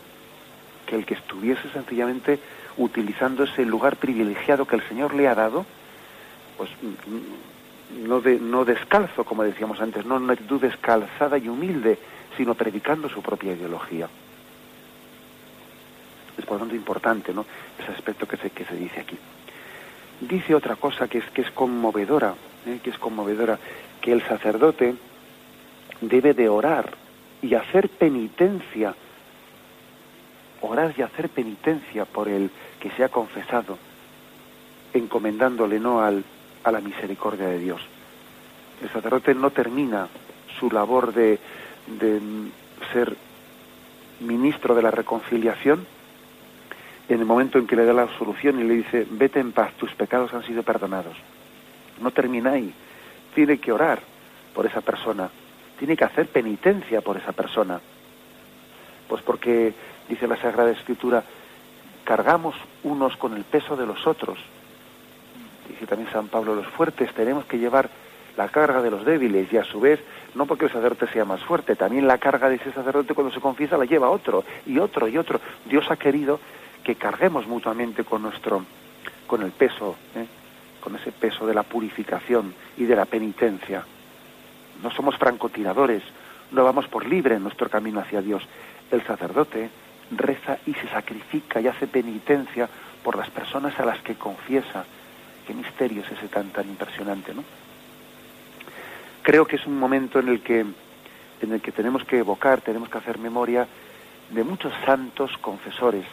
que 0.87 0.97
el 0.97 1.05
que 1.05 1.15
estuviese 1.15 1.69
sencillamente 1.71 2.38
utilizando 2.77 3.45
ese 3.45 3.65
lugar 3.65 3.97
privilegiado 3.97 4.67
que 4.67 4.77
el 4.77 4.88
Señor 4.88 5.15
le 5.15 5.27
ha 5.27 5.35
dado, 5.35 5.67
pues 6.57 6.71
no, 7.92 8.20
de, 8.20 8.38
no 8.38 8.64
descalzo, 8.64 9.24
como 9.24 9.42
decíamos 9.42 9.81
antes, 9.81 10.05
no 10.05 10.16
una 10.16 10.33
actitud 10.33 10.61
descalzada 10.61 11.38
y 11.38 11.48
humilde, 11.48 11.98
sino 12.37 12.55
predicando 12.55 13.09
su 13.09 13.22
propia 13.22 13.52
ideología. 13.52 14.09
Es 16.37 16.44
por 16.44 16.55
lo 16.55 16.61
tanto 16.61 16.74
importante 16.74 17.33
¿no? 17.35 17.44
ese 17.78 17.92
aspecto 17.92 18.26
que 18.26 18.37
se, 18.37 18.50
que 18.50 18.64
se 18.64 18.76
dice 18.76 19.00
aquí. 19.00 19.18
Dice 20.20 20.55
otra 20.55 20.76
cosa 20.76 21.09
que 21.09 21.18
es, 21.18 21.24
que 21.31 21.42
es 21.42 21.50
conmovedora, 21.50 22.35
¿eh? 22.66 22.78
que 22.83 22.90
es 22.90 22.98
conmovedora, 22.98 23.59
que 24.00 24.12
el 24.12 24.22
sacerdote 24.22 24.94
debe 26.00 26.35
de 26.35 26.48
orar 26.48 26.94
y 27.42 27.55
hacer 27.55 27.88
penitencia, 27.88 28.94
orar 30.61 30.94
y 30.96 31.02
hacer 31.02 31.28
penitencia 31.28 32.05
por 32.05 32.28
el 32.28 32.50
que 32.81 32.90
se 32.92 33.05
ha 33.05 33.09
confesado, 33.09 33.78
encomendándole 34.94 35.81
no 35.81 36.02
al, 36.02 36.24
a 36.64 36.72
la 36.72 36.81
misericordia 36.81 37.46
de 37.46 37.59
Dios. 37.59 37.81
El 38.83 38.90
sacerdote 38.90 39.35
no 39.35 39.51
termina 39.51 40.09
su 40.59 40.70
labor 40.70 41.12
de, 41.12 41.38
de 41.87 42.20
ser 42.92 43.16
ministro 44.20 44.75
de 44.75 44.83
la 44.83 44.90
reconciliación 44.90 45.87
en 47.09 47.20
el 47.20 47.27
momento 47.27 47.59
en 47.59 47.66
que 47.66 47.77
le 47.77 47.85
da 47.85 47.92
la 47.92 48.03
absolución 48.03 48.61
y 48.61 48.64
le 48.64 48.75
dice, 48.75 49.07
vete 49.11 49.40
en 49.40 49.53
paz, 49.53 49.72
tus 49.75 49.92
pecados 49.94 50.33
han 50.35 50.44
sido 50.44 50.62
perdonados. 50.62 51.16
No 52.01 52.11
termina 52.11 52.53
ahí. 52.53 52.72
Tiene 53.35 53.59
que 53.59 53.72
orar 53.72 54.01
por 54.55 54.66
esa 54.66 54.81
persona, 54.81 55.29
tiene 55.79 55.96
que 55.96 56.05
hacer 56.05 56.29
penitencia 56.29 57.01
por 57.01 57.16
esa 57.16 57.33
persona. 57.33 57.81
Pues 59.09 59.22
porque, 59.22 59.75
dice 60.09 60.27
la 60.27 60.37
Sagrada 60.37 60.70
Escritura, 60.70 61.22
cargamos 62.05 62.55
unos 62.83 63.16
con 63.16 63.35
el 63.35 63.44
peso 63.44 63.77
de 63.77 63.87
los 63.87 64.07
otros. 64.07 64.38
Dice 65.83 65.97
también 65.97 66.12
San 66.12 66.29
Pablo, 66.29 66.55
los 66.55 66.68
fuertes 66.68 67.12
tenemos 67.12 67.45
que 67.47 67.59
llevar 67.59 67.90
la 68.37 68.49
carga 68.51 68.81
de 68.83 68.88
los 68.92 69.05
débiles 69.05 69.53
y 69.53 69.57
a 69.57 69.64
su 69.64 69.81
vez, 69.81 69.99
no 70.33 70.47
porque 70.47 70.66
el 70.66 70.71
sacerdote 70.71 71.09
sea 71.09 71.25
más 71.25 71.42
fuerte, 71.42 71.75
también 71.75 72.07
la 72.07 72.18
carga 72.18 72.49
de 72.49 72.55
ese 72.55 72.71
sacerdote 72.71 73.14
cuando 73.14 73.35
se 73.35 73.40
confiesa 73.40 73.77
la 73.77 73.85
lleva 73.85 74.09
otro 74.09 74.45
y 74.64 74.79
otro 74.79 75.09
y 75.09 75.18
otro. 75.18 75.40
Dios 75.64 75.90
ha 75.90 75.97
querido 75.97 76.38
que 76.85 76.95
carguemos 76.95 77.49
mutuamente 77.49 78.05
con 78.05 78.23
nuestro, 78.23 78.64
con 79.27 79.42
el 79.42 79.51
peso, 79.51 79.97
¿eh? 80.14 80.25
con 80.81 80.95
ese 80.95 81.11
peso 81.11 81.49
de 81.49 81.55
la 81.55 81.64
purificación 81.64 82.55
y 82.77 82.85
de 82.85 82.95
la 82.95 83.05
penitencia. 83.05 83.85
No 84.85 84.92
somos 84.92 85.16
francotiradores, 85.16 86.05
no 86.53 86.62
vamos 86.62 86.87
por 86.87 87.07
libre 87.07 87.35
en 87.35 87.42
nuestro 87.42 87.68
camino 87.68 87.99
hacia 87.99 88.23
Dios. 88.23 88.45
El 88.92 89.05
sacerdote 89.05 89.68
reza 90.12 90.59
y 90.64 90.75
se 90.75 90.87
sacrifica 90.90 91.61
y 91.61 91.66
hace 91.66 91.88
penitencia 91.88 92.68
por 93.03 93.16
las 93.16 93.31
personas 93.31 93.77
a 93.81 93.85
las 93.85 93.99
que 94.03 94.14
confiesa. 94.14 94.85
Qué 95.46 95.55
misterio 95.55 96.02
es 96.02 96.12
ese 96.12 96.28
tan 96.28 96.50
tan 96.50 96.68
impresionante, 96.68 97.35
¿no? 97.35 97.44
Creo 99.22 99.46
que 99.46 99.57
es 99.57 99.66
un 99.66 99.78
momento 99.78 100.18
en 100.18 100.28
el 100.28 100.40
que 100.42 100.61
en 100.61 101.52
el 101.52 101.61
que 101.61 101.72
tenemos 101.72 102.05
que 102.05 102.18
evocar, 102.18 102.61
tenemos 102.61 102.88
que 102.88 102.98
hacer 102.98 103.18
memoria 103.18 103.66
de 104.31 104.44
muchos 104.44 104.72
santos 104.87 105.31
confesores. 105.40 106.05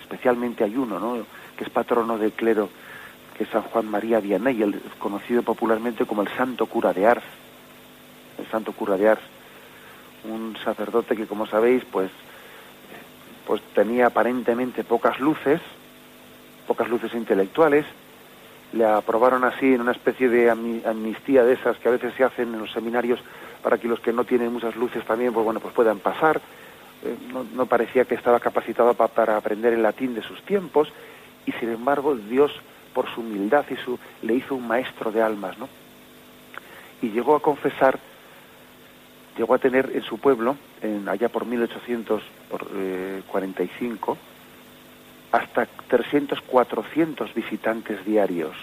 Especialmente 0.00 0.64
hay 0.64 0.76
uno, 0.76 1.00
¿no? 1.00 1.24
que 1.56 1.64
es 1.64 1.70
patrono 1.70 2.18
del 2.18 2.32
clero, 2.32 2.68
que 3.36 3.44
es 3.44 3.50
San 3.50 3.62
Juan 3.62 3.90
María 3.90 4.20
Vianney, 4.20 4.62
el 4.62 4.80
conocido 4.98 5.42
popularmente 5.42 6.04
como 6.04 6.22
el 6.22 6.28
Santo 6.36 6.66
Cura 6.66 6.92
de 6.92 7.06
Ars. 7.06 7.24
El 8.38 8.46
Santo 8.50 8.72
Cura 8.72 8.96
de 8.96 9.08
Ars, 9.08 9.22
un 10.24 10.56
sacerdote 10.62 11.16
que, 11.16 11.26
como 11.26 11.46
sabéis, 11.46 11.84
pues 11.90 12.10
pues 13.46 13.60
tenía 13.74 14.06
aparentemente 14.06 14.84
pocas 14.84 15.20
luces, 15.20 15.60
pocas 16.66 16.88
luces 16.88 17.12
intelectuales, 17.12 17.84
le 18.74 18.84
aprobaron 18.84 19.44
así 19.44 19.72
en 19.72 19.80
una 19.80 19.92
especie 19.92 20.28
de 20.28 20.50
amnistía 20.50 21.44
de 21.44 21.54
esas 21.54 21.78
que 21.78 21.88
a 21.88 21.92
veces 21.92 22.12
se 22.14 22.24
hacen 22.24 22.52
en 22.52 22.58
los 22.58 22.72
seminarios 22.72 23.20
para 23.62 23.78
que 23.78 23.86
los 23.86 24.00
que 24.00 24.12
no 24.12 24.24
tienen 24.24 24.52
muchas 24.52 24.74
luces 24.74 25.04
también 25.04 25.32
pues 25.32 25.44
bueno 25.44 25.60
pues 25.60 25.72
puedan 25.72 26.00
pasar. 26.00 26.40
Eh, 27.04 27.16
no, 27.54 27.66
parecía 27.66 28.04
que 28.04 28.16
estaba 28.16 28.40
capacitado 28.40 28.94
para 28.94 29.36
aprender 29.36 29.74
el 29.74 29.82
latín 29.82 30.14
de 30.14 30.22
sus 30.22 30.42
tiempos 30.42 30.88
y 31.46 31.52
sin 31.52 31.68
embargo 31.70 32.16
Dios 32.16 32.50
por 32.92 33.08
su 33.14 33.20
humildad 33.20 33.64
y 33.70 33.76
su 33.76 33.96
le 34.22 34.34
hizo 34.34 34.56
un 34.56 34.66
maestro 34.66 35.12
de 35.12 35.22
almas 35.22 35.56
no 35.58 35.68
y 37.02 37.10
llegó 37.10 37.36
a 37.36 37.42
confesar 37.42 38.00
llegó 39.36 39.54
a 39.54 39.58
tener 39.58 39.92
en 39.94 40.02
su 40.02 40.18
pueblo 40.18 40.56
en 40.80 41.08
allá 41.08 41.28
por 41.28 41.44
1845 41.44 44.18
hasta 45.34 45.66
300, 45.66 46.40
400 46.42 47.34
visitantes 47.34 48.04
diarios. 48.04 48.54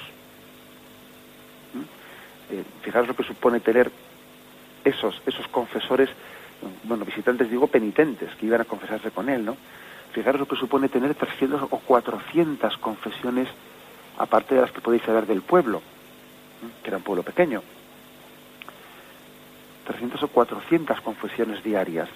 ¿Mm? 1.74 2.54
Eh, 2.54 2.64
fijaros 2.82 3.10
lo 3.10 3.16
que 3.16 3.24
supone 3.24 3.60
tener 3.60 3.92
esos, 4.86 5.22
esos 5.26 5.50
confesores, 5.50 6.10
bueno, 6.84 7.04
visitantes 7.04 7.50
digo 7.50 7.68
penitentes, 7.68 8.34
que 8.36 8.46
iban 8.46 8.62
a 8.62 8.66
confesarse 8.66 9.12
con 9.12 9.28
él, 9.28 9.44
¿no? 9.44 9.58
Fijaros 10.14 10.40
lo 10.40 10.48
que 10.48 10.56
supone 10.56 10.88
tener 10.88 11.14
300 11.14 11.64
o 11.64 11.68
400 11.68 12.78
confesiones, 12.78 13.50
aparte 14.18 14.56
de 14.56 14.62
las 14.62 14.72
que 14.72 14.80
podéis 14.80 15.04
saber 15.04 15.28
del 15.28 15.42
pueblo, 15.42 15.82
que 16.82 16.90
era 16.90 16.98
un 16.98 17.04
pueblo 17.04 17.24
pequeño. 17.24 17.62
300 19.88 20.24
o 20.24 20.28
400 20.30 21.02
confesiones 21.02 21.62
diarias, 21.64 22.08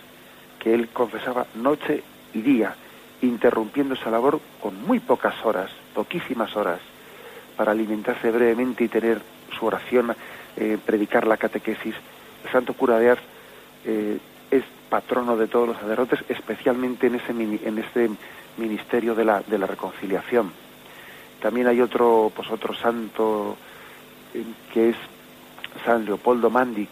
que 0.60 0.74
él 0.74 0.88
confesaba 0.90 1.46
noche 1.56 2.04
y 2.34 2.42
día, 2.42 2.76
interrumpiendo 3.26 3.96
esa 3.96 4.10
labor 4.10 4.40
con 4.62 4.82
muy 4.86 5.00
pocas 5.00 5.34
horas, 5.44 5.72
poquísimas 5.94 6.56
horas, 6.56 6.80
para 7.56 7.72
alimentarse 7.72 8.32
brevemente 8.32 8.84
y 8.84 8.88
tener 8.88 9.22
su 9.58 9.66
oración, 9.66 10.16
eh, 10.58 10.78
predicar 10.86 11.26
la 11.28 11.38
catequesis. 11.38 11.96
El 12.44 12.52
santo 12.52 12.74
cura 12.74 13.00
de 13.00 13.12
Ars 13.12 13.22
eh, 13.86 14.20
es 14.52 14.64
patrono 14.90 15.38
de 15.38 15.48
todos 15.48 15.70
los 15.70 15.78
sacerdotes, 15.78 16.20
especialmente 16.30 17.08
en 17.08 17.16
ese, 17.16 17.32
en 17.32 17.78
este 17.78 18.10
ministerio 18.58 19.16
de 19.16 19.26
la, 19.26 19.42
de 19.42 19.58
la 19.58 19.68
reconciliación. 19.68 20.52
También 21.42 21.68
hay 21.68 21.82
otro, 21.82 22.32
pues 22.36 22.50
otro 22.50 22.74
santo 22.74 23.58
eh, 24.34 24.44
que 24.74 24.90
es 24.90 24.96
San 25.86 26.06
Leopoldo 26.06 26.50
Mandic, 26.50 26.90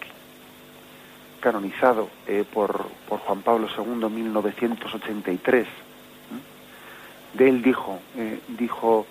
canonizado 1.39 2.09
por, 2.53 2.85
por 3.09 3.19
Juan 3.19 3.41
Pablo 3.41 3.67
II 3.77 4.05
en 4.05 4.15
1983 4.15 5.67
de 7.33 7.49
él 7.49 7.61
dijo, 7.61 7.99
eh, 8.15 8.39
dijo 8.47 9.05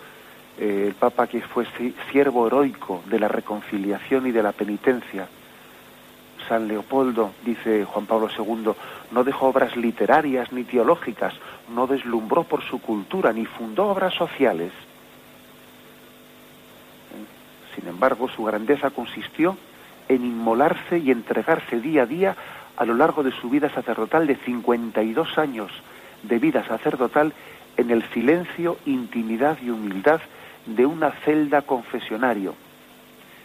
eh, 0.59 0.85
el 0.89 0.95
Papa 0.95 1.27
que 1.27 1.41
fue 1.41 1.67
siervo 2.11 2.47
heroico 2.47 3.03
de 3.07 3.19
la 3.19 3.29
reconciliación 3.29 4.27
y 4.27 4.31
de 4.31 4.43
la 4.43 4.53
penitencia. 4.53 5.29
San 6.49 6.69
Leopoldo, 6.69 7.33
dice 7.45 7.85
Juan 7.85 8.07
Pablo 8.07 8.29
II, 8.37 8.73
no 9.13 9.25
dejó 9.25 9.47
obras 9.47 9.77
literarias 9.77 10.53
ni 10.53 10.65
teológicas, 10.65 11.35
no 11.69 11.87
deslumbró 11.87 12.45
por 12.45 12.63
su 12.63 12.81
cultura 12.81 13.33
ni 13.33 13.47
fundó 13.47 13.89
obras 13.89 14.15
sociales. 14.15 14.73
Sin 17.75 17.89
embargo, 17.89 18.29
su 18.29 18.45
grandeza 18.45 18.91
consistió 18.91 19.57
en 20.09 20.25
inmolarse 20.25 20.99
y 20.99 21.11
entregarse 21.11 21.81
día 21.81 22.03
a 22.03 22.07
día 22.07 22.37
a 22.77 22.85
lo 22.85 22.95
largo 22.95 23.23
de 23.23 23.33
su 23.33 23.49
vida 23.49 23.71
sacerdotal 23.71 24.27
de 24.27 24.37
52 24.37 25.39
años 25.39 25.71
de 26.23 26.39
vida 26.39 26.65
sacerdotal 26.65 27.33
en 27.77 27.91
el 27.91 28.03
silencio, 28.11 28.79
intimidad 28.87 29.59
y 29.63 29.71
humildad 29.71 30.21
de 30.67 30.87
una 30.87 31.11
celda 31.25 31.63
confesionario. 31.63 32.55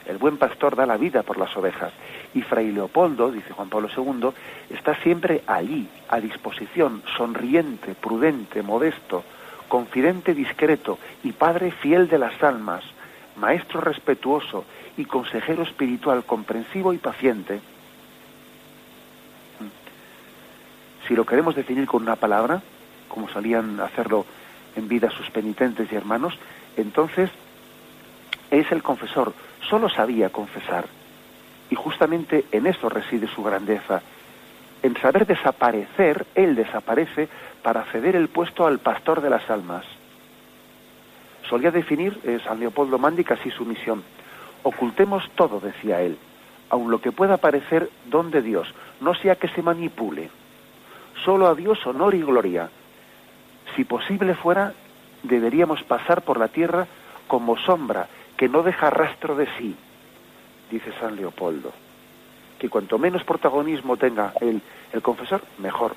El 0.05 0.17
buen 0.17 0.37
pastor 0.37 0.75
da 0.75 0.85
la 0.85 0.97
vida 0.97 1.23
por 1.23 1.37
las 1.37 1.55
ovejas 1.57 1.91
y 2.33 2.41
Fray 2.41 2.71
Leopoldo, 2.71 3.31
dice 3.31 3.51
Juan 3.53 3.69
Pablo 3.69 3.89
II, 3.95 4.29
está 4.69 4.95
siempre 5.01 5.43
allí, 5.47 5.89
a 6.07 6.19
disposición, 6.19 7.03
sonriente, 7.17 7.93
prudente, 7.93 8.61
modesto, 8.61 9.23
confidente, 9.67 10.33
discreto 10.33 10.97
y 11.23 11.33
padre 11.33 11.71
fiel 11.71 12.07
de 12.07 12.19
las 12.19 12.41
almas, 12.41 12.83
maestro 13.35 13.81
respetuoso 13.81 14.63
y 14.95 15.05
consejero 15.05 15.63
espiritual 15.63 16.23
comprensivo 16.23 16.93
y 16.93 16.97
paciente. 16.97 17.59
Si 21.07 21.15
lo 21.15 21.25
queremos 21.25 21.55
definir 21.55 21.85
con 21.85 22.03
una 22.03 22.15
palabra, 22.15 22.61
como 23.07 23.29
solían 23.29 23.79
hacerlo 23.79 24.25
en 24.75 24.87
vida 24.87 25.09
sus 25.09 25.29
penitentes 25.31 25.91
y 25.91 25.95
hermanos, 25.95 26.37
entonces 26.75 27.29
es 28.51 28.71
el 28.71 28.83
confesor, 28.83 29.33
solo 29.69 29.89
sabía 29.89 30.29
confesar. 30.29 30.85
Y 31.69 31.75
justamente 31.75 32.45
en 32.51 32.67
eso 32.67 32.89
reside 32.89 33.27
su 33.27 33.43
grandeza. 33.43 34.01
En 34.83 34.95
saber 34.97 35.25
desaparecer, 35.25 36.25
él 36.35 36.55
desaparece 36.55 37.27
para 37.61 37.83
ceder 37.85 38.15
el 38.15 38.29
puesto 38.29 38.65
al 38.65 38.79
pastor 38.79 39.21
de 39.21 39.29
las 39.29 39.49
almas. 39.49 39.85
Solía 41.49 41.71
definir 41.71 42.19
eh, 42.23 42.39
San 42.43 42.59
Leopoldo 42.59 42.99
Mandic 42.99 43.31
así 43.31 43.49
su 43.51 43.65
misión. 43.65 44.03
Ocultemos 44.63 45.29
todo, 45.35 45.59
decía 45.59 46.01
él, 46.01 46.17
aun 46.69 46.91
lo 46.91 47.01
que 47.01 47.11
pueda 47.11 47.37
parecer 47.37 47.89
don 48.05 48.31
de 48.31 48.41
Dios, 48.41 48.73
no 49.01 49.13
sea 49.15 49.35
que 49.35 49.47
se 49.49 49.61
manipule. 49.61 50.29
Solo 51.23 51.47
a 51.47 51.55
Dios 51.55 51.85
honor 51.85 52.15
y 52.15 52.21
gloria, 52.21 52.69
si 53.75 53.83
posible 53.83 54.35
fuera, 54.35 54.73
deberíamos 55.23 55.83
pasar 55.83 56.21
por 56.21 56.39
la 56.39 56.47
tierra 56.47 56.87
como 57.27 57.57
sombra 57.57 58.07
que 58.35 58.47
no 58.47 58.63
deja 58.63 58.89
rastro 58.89 59.35
de 59.35 59.47
sí, 59.57 59.75
dice 60.69 60.93
San 60.99 61.15
Leopoldo. 61.15 61.71
Que 62.59 62.69
cuanto 62.69 62.97
menos 62.97 63.23
protagonismo 63.23 63.97
tenga 63.97 64.33
el, 64.41 64.61
el 64.91 65.01
confesor, 65.01 65.41
mejor. 65.57 65.95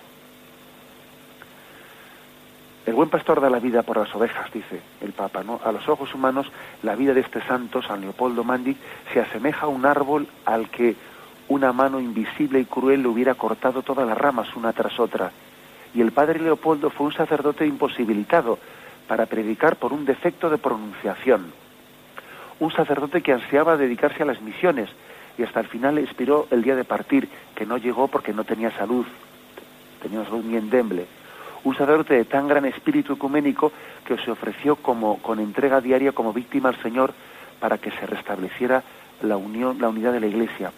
El 2.87 2.95
buen 2.95 3.09
pastor 3.09 3.41
da 3.41 3.51
la 3.51 3.61
vida 3.61 3.83
por 3.83 3.99
las 3.99 4.15
ovejas, 4.15 4.51
dice 4.53 4.81
el 5.01 5.13
Papa. 5.13 5.43
¿no? 5.43 5.61
A 5.65 5.71
los 5.71 5.89
ojos 5.89 6.15
humanos, 6.15 6.51
la 6.83 6.97
vida 6.97 7.15
de 7.15 7.21
este 7.21 7.43
santo, 7.43 7.83
San 7.83 8.01
Leopoldo 8.01 8.43
Mandic, 8.43 8.79
se 9.13 9.21
asemeja 9.21 9.67
a 9.67 9.69
un 9.69 9.87
árbol 9.87 10.27
al 10.45 10.71
que 10.71 10.97
una 11.49 11.73
mano 11.73 12.01
invisible 12.01 12.61
y 12.61 12.65
cruel 12.65 13.03
le 13.03 13.09
hubiera 13.09 13.35
cortado 13.35 13.83
todas 13.83 14.07
las 14.07 14.17
ramas 14.17 14.55
una 14.57 14.73
tras 14.73 14.99
otra 14.99 15.31
y 15.95 16.01
el 16.01 16.13
padre 16.13 16.39
Leopoldo 16.41 16.91
fue 16.91 17.07
un 17.07 17.13
sacerdote 17.13 17.67
imposibilitado 17.67 18.59
para 19.09 19.27
predicar 19.27 19.77
por 19.77 19.93
un 19.93 20.05
defecto 20.05 20.51
de 20.51 20.59
pronunciación. 20.59 21.53
Un 22.61 22.71
sacerdote 22.73 23.23
que 23.23 23.33
ansiaba 23.33 23.77
dedicarse 23.77 24.23
a 24.23 24.27
las 24.27 24.41
misiones 24.41 24.89
y 25.39 25.43
hasta 25.43 25.61
el 25.61 25.67
final 25.67 25.99
expiró 25.99 26.47
el 26.51 26.63
día 26.63 26.77
de 26.77 26.85
partir, 26.85 27.29
que 27.55 27.67
no 27.67 27.79
llegó 27.79 28.09
porque 28.09 28.33
no 28.33 28.45
tenía 28.45 28.71
salud, 28.77 29.07
tenía 30.03 30.25
salud 30.25 30.45
muy 30.45 30.57
endeble. 30.57 31.07
Un 31.65 31.75
sacerdote 31.77 32.15
de 32.15 32.25
tan 32.25 32.49
gran 32.49 32.65
espíritu 32.65 33.15
ecuménico 33.15 33.73
que 34.05 34.17
se 34.19 34.31
ofreció 34.31 34.77
como, 34.77 35.19
con 35.19 35.41
entrega 35.41 35.81
diaria 35.81 36.13
como 36.13 36.33
víctima 36.33 36.69
al 36.69 36.81
Señor 36.83 37.13
para 37.59 37.79
que 37.79 37.91
se 37.91 38.07
restableciera 38.07 38.83
la 39.23 39.37
unión, 39.37 39.79
la 39.81 39.89
unidad 39.89 40.13
de 40.13 40.21
la 40.21 40.27
Iglesia. 40.27 40.73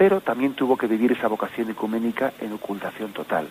Pero 0.00 0.22
también 0.22 0.54
tuvo 0.54 0.78
que 0.78 0.86
vivir 0.86 1.12
esa 1.12 1.28
vocación 1.28 1.68
ecuménica 1.68 2.32
en 2.40 2.54
ocultación 2.54 3.12
total. 3.12 3.46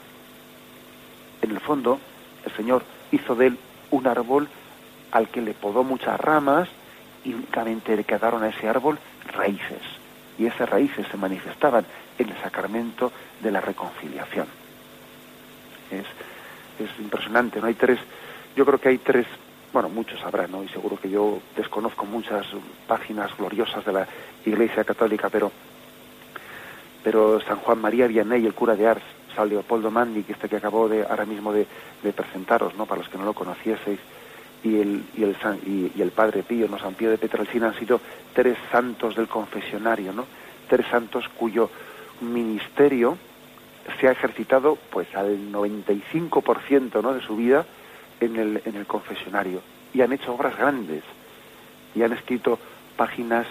En 1.44 1.52
el 1.52 1.60
fondo, 1.60 2.00
el 2.44 2.52
Señor 2.54 2.82
hizo 3.12 3.36
de 3.36 3.46
él 3.46 3.60
un 3.92 4.08
árbol 4.08 4.50
al 5.12 5.28
que 5.28 5.42
le 5.42 5.54
podó 5.54 5.84
muchas 5.84 6.20
ramas 6.20 6.68
y 7.24 7.36
únicamente 7.36 7.96
le 7.96 8.04
quedaron 8.04 8.42
a 8.42 8.48
ese 8.48 8.68
árbol 8.68 8.98
raíces. 9.32 9.84
Y 10.40 10.48
esas 10.48 10.68
raíces 10.68 11.06
se 11.12 11.18
manifestaban 11.18 11.86
en 12.18 12.30
el 12.30 12.42
sacramento 12.42 13.12
de 13.44 13.52
la 13.52 13.62
reconciliación. 13.62 14.48
Es, 15.92 16.08
es 16.84 17.00
impresionante, 17.00 17.62
¿no? 17.62 17.68
Hay 17.68 17.76
tres, 17.76 18.00
yo 18.56 18.66
creo 18.66 18.80
que 18.82 18.90
hay 18.90 18.98
tres, 18.98 19.28
bueno, 19.72 19.88
muchos 19.88 20.20
habrá, 20.24 20.48
¿no? 20.48 20.64
Y 20.64 20.68
seguro 20.70 21.00
que 21.00 21.12
yo 21.12 21.44
desconozco 21.56 22.08
muchas 22.08 22.48
páginas 22.88 23.38
gloriosas 23.38 23.86
de 23.86 23.94
la 23.94 24.08
Iglesia 24.48 24.84
Católica, 24.84 25.30
pero, 25.30 25.52
pero 27.04 27.40
San 27.42 27.58
Juan 27.58 27.80
María 27.80 28.08
Vianney, 28.08 28.46
el 28.46 28.54
cura 28.54 28.76
de 28.76 28.88
Ars, 28.88 29.04
San 29.36 29.50
Leopoldo 29.50 29.92
Mandi, 29.92 30.24
que 30.24 30.34
este 30.34 30.50
que 30.50 30.58
acabó 30.58 30.90
de 30.90 31.04
ahora 31.04 31.26
mismo 31.26 31.54
de, 31.54 31.66
de 32.04 32.14
presentaros, 32.14 32.76
¿no? 32.76 32.86
Para 32.86 33.02
los 33.02 33.10
que 33.10 33.18
no 33.18 33.26
lo 33.26 33.34
conocieseis, 33.34 34.00
y 34.64 34.80
el, 34.80 35.06
y 35.16 35.24
el, 35.24 35.36
y, 35.96 36.02
el 36.02 36.12
Padre 36.12 36.44
Pío, 36.44 36.68
¿no? 36.68 36.78
San 36.80 36.94
Pío 36.94 37.10
de 37.10 37.18
Petralcina 37.18 37.68
han 37.68 37.80
sido 37.80 38.02
tres 38.34 38.58
santos 38.72 39.16
del 39.16 39.28
confesionario, 39.28 40.12
¿no? 40.12 40.26
Tres 40.68 40.86
santos 40.88 41.30
cuyo 41.30 41.70
ministerio 42.22 43.18
se 44.00 44.08
ha 44.08 44.12
ejercitado 44.12 44.78
pues 44.90 45.14
al 45.16 45.52
95% 45.52 47.02
¿no? 47.02 47.14
de 47.14 47.22
su 47.22 47.36
vida 47.36 47.66
en 48.20 48.36
el, 48.36 48.62
en 48.66 48.76
el 48.76 48.86
confesionario 48.86 49.62
y 49.94 50.02
han 50.02 50.12
hecho 50.14 50.34
obras 50.34 50.58
grandes 50.58 51.04
y 51.96 52.04
han 52.04 52.14
escrito 52.14 52.60
páginas 52.98 53.48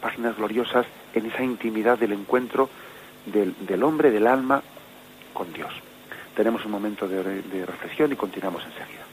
páginas 0.00 0.36
gloriosas 0.36 0.86
en 1.14 1.26
esa 1.26 1.42
intimidad 1.42 1.98
del 1.98 2.12
encuentro 2.12 2.68
del, 3.26 3.54
del 3.60 3.82
hombre, 3.82 4.10
del 4.10 4.26
alma 4.26 4.62
con 5.32 5.52
Dios. 5.52 5.72
Tenemos 6.34 6.64
un 6.64 6.70
momento 6.70 7.08
de, 7.08 7.42
de 7.42 7.66
reflexión 7.66 8.12
y 8.12 8.16
continuamos 8.16 8.64
enseguida. 8.64 9.04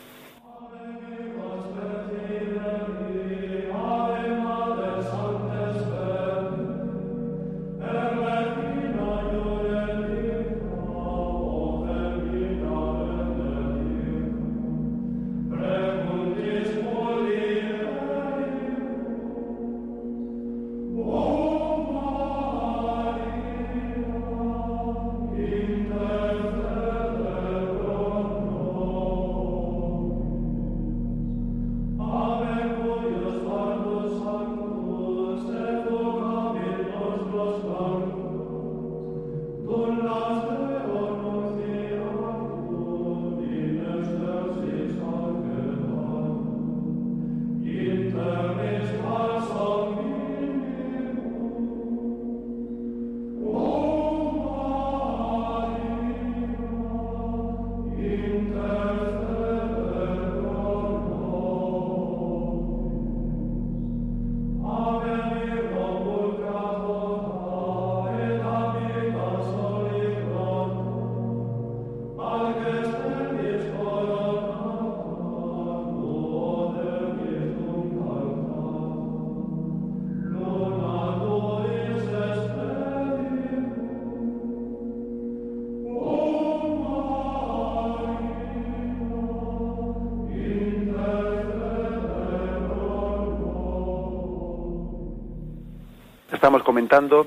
Estamos 96.45 96.61
comentando 96.61 97.25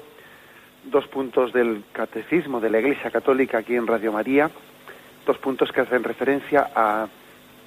dos 0.84 1.08
puntos 1.08 1.52
del 1.52 1.82
catecismo 1.90 2.60
de 2.60 2.70
la 2.70 2.78
Iglesia 2.78 3.10
Católica 3.10 3.58
aquí 3.58 3.74
en 3.74 3.88
Radio 3.88 4.12
María, 4.12 4.48
dos 5.26 5.36
puntos 5.38 5.72
que 5.72 5.80
hacen 5.80 6.04
referencia 6.04 6.70
a 6.72 7.08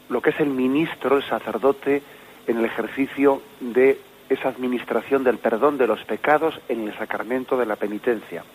lo 0.07 0.21
que 0.21 0.29
es 0.29 0.39
el 0.39 0.47
ministro, 0.47 1.17
el 1.17 1.23
sacerdote, 1.23 2.03
en 2.47 2.57
el 2.57 2.63
ejercicio 2.63 3.41
de 3.59 3.99
esa 4.29 4.47
administración 4.47 5.25
del 5.25 5.39
perdón 5.39 5.77
de 5.77 5.87
los 5.87 6.01
pecados 6.05 6.57
en 6.69 6.87
el 6.87 6.97
sacramento 6.97 7.57
de 7.57 7.65
la 7.65 7.75
penitencia. 7.75 8.45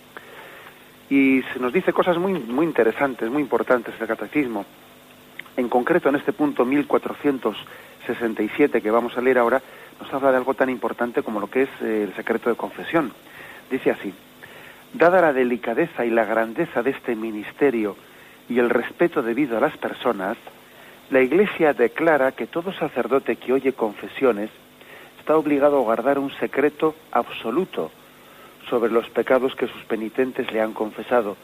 Y 1.11 1.43
se 1.53 1.61
nos 1.61 1.75
dice 1.75 1.93
cosas 1.93 2.17
muy, 2.17 2.33
muy 2.33 2.65
interesantes, 2.65 3.31
muy 3.31 3.43
importantes 3.43 3.99
del 3.99 4.09
catecismo. 4.09 4.65
En 5.59 5.69
concreto, 5.69 6.09
en 6.09 6.17
este 6.17 6.33
punto 6.33 6.65
1467 6.65 8.81
que 8.81 8.91
vamos 8.91 9.19
a 9.19 9.21
leer 9.21 9.37
ahora, 9.37 9.61
nos 10.01 10.13
habla 10.13 10.31
de 10.31 10.37
algo 10.39 10.55
tan 10.55 10.71
importante 10.71 11.23
como 11.23 11.41
lo 11.41 11.49
que 11.49 11.63
es 11.63 11.71
eh, 11.81 12.05
el 12.05 12.15
secreto 12.15 12.51
de 12.51 12.57
confesión. 12.57 13.13
Dice 13.71 13.91
así, 13.91 14.13
dada 14.93 15.21
la 15.21 15.33
delicadeza 15.33 16.05
y 16.05 16.11
la 16.11 16.25
grandeza 16.25 16.83
de 16.83 16.91
este 16.91 17.17
ministerio 17.17 17.97
y 18.49 18.59
el 18.59 18.71
respeto 18.71 19.23
debido 19.23 19.57
a 19.57 19.61
las 19.61 19.77
personas, 19.77 20.37
la 21.11 21.21
Iglesia 21.21 21.73
declara 21.73 22.33
que 22.33 22.47
todo 22.47 22.73
sacerdote 22.73 23.37
que 23.37 23.53
oye 23.53 23.73
confesiones 23.73 24.51
está 25.19 25.37
obligado 25.37 25.79
a 25.79 25.83
guardar 25.83 26.19
un 26.19 26.31
secreto 26.33 26.95
absoluto 27.11 27.91
sobre 28.69 28.93
los 28.93 29.09
pecados 29.11 29.55
que 29.55 29.69
sus 29.69 29.85
penitentes 29.85 30.51
le 30.53 30.61
han 30.61 30.73
confesado, 30.73 31.37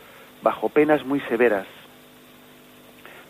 bajo 0.43 0.69
penas 0.69 1.05
muy 1.05 1.21
severas. 1.21 1.67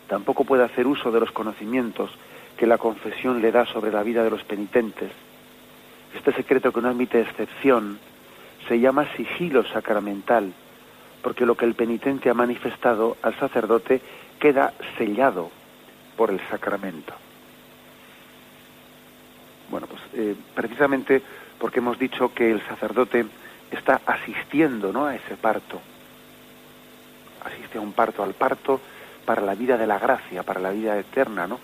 Tampoco 0.07 0.43
puede 0.43 0.63
hacer 0.63 0.87
uso 0.87 1.11
de 1.11 1.19
los 1.19 1.31
conocimientos 1.31 2.11
que 2.57 2.67
la 2.67 2.77
confesión 2.77 3.41
le 3.41 3.51
da 3.51 3.65
sobre 3.65 3.91
la 3.91 4.03
vida 4.03 4.23
de 4.23 4.29
los 4.29 4.43
penitentes. 4.43 5.11
Este 6.15 6.33
secreto 6.33 6.71
que 6.71 6.81
no 6.81 6.89
admite 6.89 7.21
excepción 7.21 7.99
se 8.67 8.79
llama 8.79 9.07
sigilo 9.15 9.65
sacramental, 9.65 10.53
porque 11.21 11.45
lo 11.45 11.55
que 11.55 11.65
el 11.65 11.75
penitente 11.75 12.29
ha 12.29 12.33
manifestado 12.33 13.17
al 13.21 13.37
sacerdote 13.39 14.01
queda 14.39 14.73
sellado 14.97 15.49
por 16.15 16.29
el 16.29 16.39
sacramento. 16.49 17.13
Bueno, 19.69 19.87
pues 19.87 20.01
eh, 20.13 20.35
precisamente 20.53 21.21
porque 21.57 21.79
hemos 21.79 21.97
dicho 21.97 22.33
que 22.33 22.51
el 22.51 22.61
sacerdote 22.67 23.25
está 23.71 24.01
asistiendo 24.05 24.91
¿no? 24.91 25.05
a 25.05 25.15
ese 25.15 25.35
parto, 25.35 25.81
asiste 27.43 27.77
a 27.77 27.81
un 27.81 27.93
parto, 27.93 28.23
al 28.23 28.33
parto 28.33 28.79
para 29.25 29.41
la 29.41 29.55
vida 29.55 29.77
de 29.77 29.87
la 29.87 29.97
gracia, 29.97 30.43
para 30.43 30.59
la 30.59 30.71
vida 30.71 30.99
eterna, 30.99 31.47
¿no? 31.47 31.59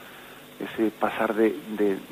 Ese 0.60 0.92
pasar 0.92 1.34
de, 1.34 1.56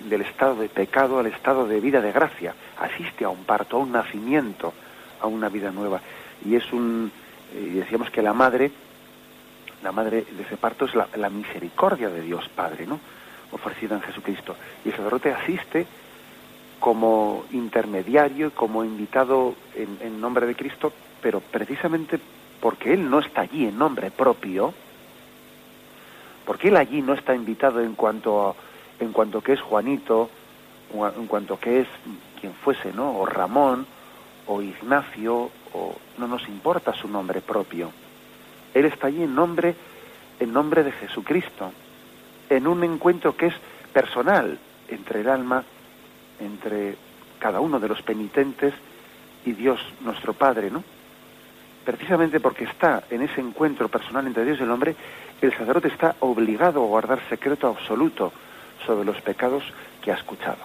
del 0.10 0.22
estado 0.22 0.56
de 0.56 0.70
pecado 0.70 1.20
al 1.20 1.28
estado 1.28 1.68
de 1.68 1.80
vida 1.80 2.02
de 2.02 2.12
gracia. 2.12 2.54
Asiste 2.80 3.26
a 3.26 3.30
un 3.30 3.44
parto, 3.44 3.78
a 3.78 3.80
un 3.80 3.92
nacimiento, 3.92 4.74
a 5.22 5.28
una 5.28 5.50
vida 5.50 5.72
nueva. 5.72 6.02
Y 6.46 6.56
es 6.56 6.72
un, 6.72 7.12
eh, 7.54 7.72
decíamos 7.76 8.10
que 8.10 8.22
la 8.22 8.34
madre, 8.34 8.72
la 9.84 9.92
madre 9.92 10.26
de 10.30 10.44
ese 10.44 10.58
parto 10.58 10.86
es 10.86 10.94
la, 10.96 11.30
misericordia 11.30 12.10
de 12.10 12.22
Dios 12.22 12.48
Padre, 12.56 12.88
¿no? 12.88 13.00
Ofrecida 13.52 13.96
en 13.96 14.02
Jesucristo. 14.02 14.56
Y 14.86 14.90
el 14.90 14.96
sacerdote 14.96 15.32
asiste 15.34 15.86
como 16.80 17.46
intermediario, 17.52 18.52
como 18.52 18.84
invitado 18.84 19.56
en, 19.76 19.98
en 20.02 20.22
nombre 20.22 20.46
de 20.46 20.56
Cristo, 20.56 20.94
pero 21.22 21.42
precisamente 21.42 22.20
porque 22.62 22.94
Él 22.94 23.10
no 23.10 23.20
está 23.20 23.42
allí 23.42 23.66
en 23.66 23.78
nombre 23.78 24.12
propio, 24.12 24.74
porque 26.48 26.70
él 26.70 26.78
allí 26.78 27.02
no 27.02 27.14
está 27.14 27.36
invitado 27.36 27.82
en 27.82 27.94
cuanto, 27.94 28.56
en 29.02 29.12
cuanto 29.12 29.42
que 29.42 29.52
es 29.52 29.62
Juanito, 29.62 30.30
en 31.18 31.28
cuanto 31.28 31.60
que 31.60 31.82
es 31.82 31.88
quien 32.40 32.54
fuese, 32.54 32.94
¿no? 32.94 33.18
O 33.18 33.26
Ramón, 33.26 33.86
o 34.48 34.62
Ignacio, 34.62 35.52
o 35.74 35.96
no 36.18 36.28
nos 36.28 36.48
importa 36.48 36.94
su 36.94 37.10
nombre 37.10 37.42
propio. 37.42 37.92
Él 38.74 38.86
está 38.86 39.08
allí 39.08 39.24
en 39.24 39.36
nombre, 39.36 39.76
en 40.40 40.54
nombre 40.54 40.86
de 40.86 40.94
Jesucristo, 40.94 41.74
en 42.50 42.66
un 42.66 42.82
encuentro 42.86 43.36
que 43.36 43.48
es 43.48 43.56
personal 43.92 44.58
entre 44.88 45.20
el 45.20 45.30
alma, 45.30 45.66
entre 46.40 46.96
cada 47.40 47.60
uno 47.60 47.78
de 47.78 47.90
los 47.90 48.02
penitentes 48.04 48.74
y 49.46 49.52
Dios 49.52 49.82
nuestro 50.00 50.32
Padre, 50.32 50.72
¿no? 50.72 50.82
Precisamente 51.88 52.42
porque 52.42 52.66
está 52.66 53.06
en 53.10 53.22
ese 53.22 53.40
encuentro 53.40 53.88
personal 53.88 54.28
entre 54.28 54.44
Dios 54.44 54.60
y 54.60 54.64
el 54.64 54.72
hombre, 54.72 54.94
el 55.42 55.52
sacerdote 55.52 55.88
está 55.88 56.18
obligado 56.20 56.84
a 56.84 56.86
guardar 56.86 57.22
secreto 57.30 57.66
absoluto 57.66 58.34
sobre 58.86 59.06
los 59.06 59.22
pecados 59.22 59.64
que 60.02 60.12
ha 60.12 60.16
escuchado. 60.16 60.58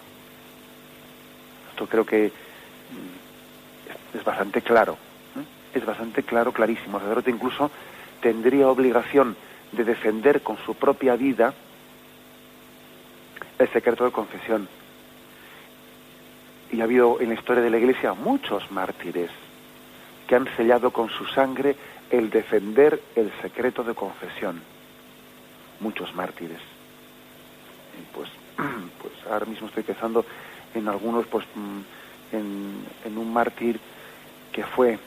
Esto 1.70 1.86
creo 1.86 2.04
que 2.04 2.26
mm, 2.26 4.16
es 4.18 4.24
bastante 4.24 4.62
claro, 4.62 4.98
es 5.72 5.86
bastante 5.86 6.24
claro, 6.24 6.50
clarísimo. 6.50 6.96
El 6.96 7.04
sacerdote 7.04 7.30
incluso 7.30 7.70
tendría 8.20 8.66
obligación 8.66 9.36
de 9.70 9.84
defender 9.84 10.42
con 10.42 10.58
su 10.66 10.74
propia 10.74 11.14
vida 11.14 11.54
el 13.60 13.68
secreto 13.68 14.04
de 14.06 14.10
confesión. 14.10 14.66
Y 16.72 16.80
ha 16.80 16.84
habido 16.84 17.20
en 17.20 17.28
la 17.28 17.34
historia 17.34 17.62
de 17.62 17.70
la 17.70 17.78
Iglesia 17.78 18.12
muchos 18.12 18.68
mártires 18.72 19.30
que 20.32 20.36
han 20.36 20.56
sellado 20.56 20.90
con 20.90 21.10
su 21.10 21.26
sangre 21.26 21.76
el 22.10 22.30
defender 22.30 22.98
el 23.14 23.30
secreto 23.42 23.84
de 23.84 23.94
confesión. 23.94 24.62
Muchos 25.78 26.14
mártires. 26.14 26.62
Pues, 28.14 28.30
pues 29.02 29.12
ahora 29.30 29.44
mismo 29.44 29.68
estoy 29.68 29.82
pensando 29.82 30.24
en 30.74 30.88
algunos, 30.88 31.26
pues 31.26 31.44
mm, 31.54 32.34
en, 32.34 32.86
en 33.04 33.18
un 33.18 33.30
mártir 33.30 33.78
que 34.52 34.64
fue 34.64 34.98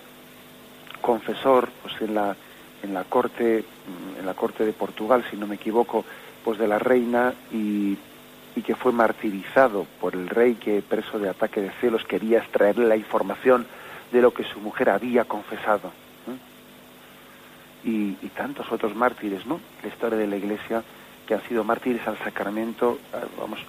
confesor, 1.01 1.69
pues 1.81 1.99
en 2.01 2.13
la 2.13 2.35
en 2.83 2.93
la 2.93 3.03
corte 3.05 3.63
mm, 3.63 4.19
en 4.19 4.25
la 4.27 4.35
corte 4.35 4.63
de 4.63 4.73
Portugal, 4.73 5.25
si 5.31 5.37
no 5.37 5.47
me 5.47 5.55
equivoco, 5.55 6.05
pues 6.43 6.59
de 6.59 6.67
la 6.67 6.77
reina 6.77 7.33
y, 7.51 7.97
y 8.55 8.61
que 8.61 8.75
fue 8.75 8.91
martirizado 8.91 9.87
por 9.99 10.13
el 10.13 10.29
rey 10.29 10.53
que 10.53 10.83
preso 10.83 11.17
de 11.17 11.29
ataque 11.29 11.61
de 11.61 11.71
celos 11.81 12.05
quería 12.05 12.37
extraerle 12.37 12.85
la 12.85 12.95
información 12.95 13.65
de 14.11 14.21
lo 14.21 14.33
que 14.33 14.43
su 14.43 14.59
mujer 14.59 14.89
había 14.89 15.25
confesado. 15.25 15.91
Y, 17.83 18.13
tantos 18.35 18.69
otros 18.71 18.95
mártires, 18.95 19.45
¿no? 19.45 19.61
La 19.81 19.87
historia 19.89 20.17
de 20.17 20.27
la 20.27 20.35
Iglesia 20.35 20.83
que 21.25 21.35
han 21.35 21.43
sido 21.43 21.63
mártires 21.63 22.05
al 22.07 22.17
sacramento, 22.17 22.99
vamos, 23.39 23.59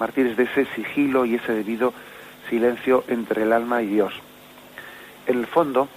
mártires 0.00 0.36
de 0.36 0.44
ese 0.44 0.66
sigilo 0.74 1.24
y 1.24 1.36
ese 1.36 1.52
debido 1.52 1.92
silencio 2.48 3.04
entre 3.08 3.42
el 3.42 3.52
alma 3.52 3.82
y 3.82 3.86
Dios. 3.86 4.12
En 5.26 5.38
el 5.38 5.46
fondo, 5.46 5.88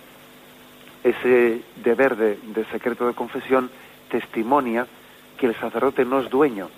ese 1.04 1.62
deber 1.84 2.16
de, 2.16 2.36
de 2.36 2.66
secreto 2.66 3.08
de 3.08 3.14
confesión 3.14 3.72
testimonia 4.10 4.86
que 5.38 5.48
el 5.48 5.56
sacerdote 5.56 6.06
no 6.06 6.20
es 6.20 6.30
dueño 6.30 6.70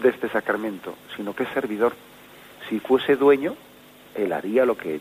de 0.00 0.08
este 0.08 0.28
sacramento, 0.28 0.94
sino 1.16 1.34
que 1.34 1.42
es 1.42 1.48
servidor. 1.50 1.94
Si 2.68 2.78
fuese 2.80 3.16
dueño, 3.16 3.56
él 4.14 4.32
haría 4.32 4.64
lo 4.64 4.76
que 4.76 5.00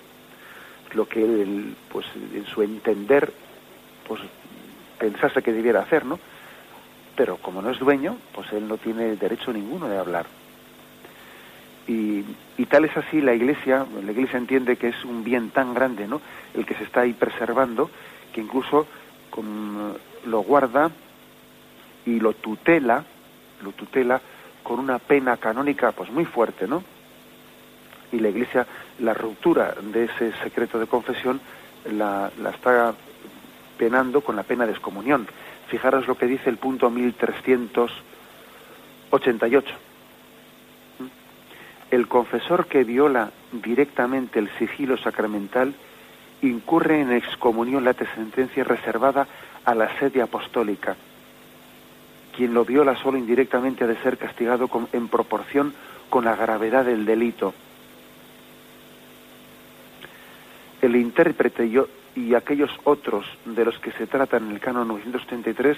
lo 0.94 1.08
que 1.08 1.24
él, 1.24 1.76
pues 1.92 2.06
en 2.16 2.46
su 2.46 2.62
entender, 2.62 3.32
pues 4.08 4.22
pensase 5.00 5.42
que 5.42 5.54
debiera 5.54 5.82
hacer, 5.82 6.06
¿no? 6.06 6.20
Pero 7.16 7.38
como 7.38 7.62
no 7.62 7.72
es 7.72 7.80
dueño, 7.80 8.18
pues 8.34 8.52
él 8.54 8.68
no 8.68 8.78
tiene 8.78 9.16
derecho 9.16 9.52
ninguno 9.52 9.88
de 9.88 9.98
hablar. 9.98 10.26
Y, 11.88 12.24
tal 12.70 12.86
es 12.86 12.96
así 12.96 13.20
la 13.20 13.34
Iglesia, 13.34 13.86
la 14.02 14.12
Iglesia 14.14 14.38
entiende 14.38 14.78
que 14.78 14.88
es 14.88 15.04
un 15.04 15.26
bien 15.26 15.50
tan 15.50 15.74
grande, 15.74 16.08
¿no? 16.08 16.22
El 16.54 16.66
que 16.66 16.76
se 16.76 16.86
está 16.86 17.02
ahí 17.02 17.12
preservando, 17.12 17.90
que 18.34 18.40
incluso 18.40 18.88
lo 20.26 20.40
guarda 20.42 20.90
y 22.06 22.20
lo 22.20 22.32
tutela, 22.34 23.04
lo 23.62 23.74
tutela 23.74 24.22
con 24.64 24.80
una 24.80 25.00
pena 25.00 25.36
canónica 25.36 25.92
pues 25.92 26.10
muy 26.12 26.24
fuerte, 26.24 26.66
¿no? 26.66 26.82
Y 28.12 28.20
la 28.20 28.30
Iglesia, 28.30 28.66
la 29.00 29.14
ruptura 29.14 29.76
de 29.82 30.06
ese 30.06 30.32
secreto 30.44 30.80
de 30.80 30.88
confesión 30.88 31.40
la, 31.90 32.32
está 32.54 32.94
penando 33.78 34.22
con 34.22 34.36
la 34.36 34.44
pena 34.44 34.66
de 34.66 34.72
excomunión. 34.72 35.28
Fijaros 35.68 36.08
lo 36.08 36.18
que 36.18 36.26
dice 36.28 36.50
el 36.50 36.58
punto 36.58 36.90
1388. 36.90 39.76
El 41.92 42.08
confesor 42.08 42.66
que 42.68 42.84
viola 42.84 43.32
directamente 43.52 44.40
el 44.40 44.50
sigilo 44.58 44.98
sacramental 44.98 45.76
incurre 46.42 47.02
en 47.02 47.12
excomunión 47.12 47.84
la 47.84 47.94
sentencia 47.94 48.64
reservada 48.64 49.28
a 49.66 49.76
la 49.76 50.00
sede 50.00 50.22
apostólica. 50.22 50.96
Quien 52.36 52.54
lo 52.54 52.66
viola 52.66 52.96
solo 52.96 53.18
indirectamente 53.18 53.84
ha 53.84 53.88
de 53.88 54.02
ser 54.02 54.18
castigado 54.18 54.70
en 54.94 55.08
proporción 55.10 55.74
con 56.10 56.26
la 56.26 56.36
gravedad 56.36 56.86
del 56.86 57.06
delito. 57.06 57.54
El 60.82 60.96
intérprete 60.96 61.70
y, 62.16 62.34
aquellos 62.34 62.72
otros 62.84 63.26
de 63.46 63.66
los 63.66 63.78
que 63.80 63.92
se 63.92 64.08
trata 64.08 64.38
en 64.38 64.52
el 64.52 64.60
canon 64.60 64.88
933, 64.88 65.78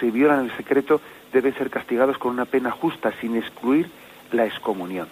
si 0.00 0.10
violan 0.10 0.46
el 0.46 0.56
secreto, 0.56 1.00
deben 1.32 1.54
ser 1.54 1.70
castigados 1.70 2.18
con 2.18 2.32
una 2.32 2.46
pena 2.46 2.70
justa, 2.70 3.12
sin 3.20 3.36
excluir 3.36 3.88
la 4.32 4.46
excomunión. 4.46 5.08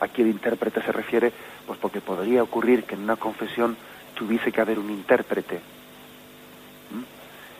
Aquí 0.00 0.22
el 0.22 0.28
intérprete 0.28 0.80
se 0.82 0.92
refiere, 0.92 1.32
pues 1.66 1.78
porque 1.78 2.00
podría 2.00 2.42
ocurrir 2.42 2.84
que 2.84 2.94
en 2.94 3.02
una 3.02 3.16
confesión 3.16 3.76
tuviese 4.14 4.52
que 4.52 4.60
haber 4.60 4.78
un 4.78 4.90
intérprete, 4.90 5.60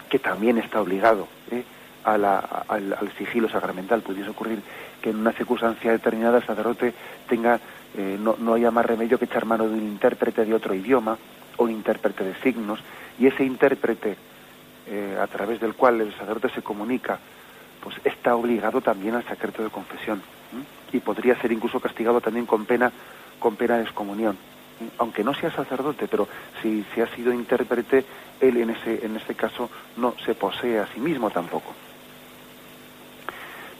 que 0.08 0.18
también 0.18 0.58
está 0.58 0.80
obligado 0.80 1.28
¿eh? 1.50 1.64
Al, 2.04 3.12
sigilo 3.16 3.48
sacramental. 3.48 4.02
Pudiese 4.02 4.30
ocurrir 4.30 4.60
que 5.00 5.10
en 5.10 5.16
una 5.16 5.32
circunstancia 5.32 5.92
determinada 5.92 6.38
el 6.38 6.46
sacerdote 6.46 6.94
tenga, 7.28 7.60
eh, 7.96 8.18
no, 8.18 8.54
haya 8.54 8.70
más 8.70 8.86
remedio 8.86 9.18
que 9.18 9.24
echar 9.24 9.44
mano 9.44 9.68
de 9.68 9.74
un 9.74 9.82
intérprete 9.82 10.44
de 10.44 10.54
otro 10.54 10.74
idioma 10.74 11.16
o 11.56 11.64
un 11.64 11.70
intérprete 11.70 12.24
de 12.24 12.34
signos, 12.36 12.80
y 13.18 13.26
ese 13.26 13.44
intérprete 13.44 14.16
eh, 14.86 15.18
a 15.20 15.26
través 15.26 15.60
del 15.60 15.74
cual 15.74 16.00
el 16.00 16.12
sacerdote 16.12 16.48
se 16.50 16.62
comunica, 16.62 17.18
pues 17.82 17.96
está 18.04 18.34
obligado 18.34 18.80
también 18.80 19.14
al 19.14 19.24
secreto 19.24 19.62
de 19.62 19.70
confesión 19.70 20.22
y 20.92 21.00
podría 21.00 21.40
ser 21.40 21.52
incluso 21.52 21.80
castigado 21.80 22.20
también 22.20 22.46
con 22.46 22.64
pena 22.64 22.92
con 23.38 23.56
pena 23.56 23.76
de 23.76 23.84
excomunión 23.84 24.36
aunque 24.98 25.24
no 25.24 25.34
sea 25.34 25.50
sacerdote 25.50 26.08
pero 26.08 26.28
si, 26.62 26.84
si 26.94 27.00
ha 27.00 27.06
sido 27.14 27.32
intérprete 27.32 28.04
él 28.40 28.56
en 28.56 28.70
ese 28.70 29.04
en 29.04 29.16
ese 29.16 29.34
caso 29.34 29.70
no 29.96 30.14
se 30.24 30.34
posee 30.34 30.78
a 30.78 30.86
sí 30.88 31.00
mismo 31.00 31.30
tampoco 31.30 31.74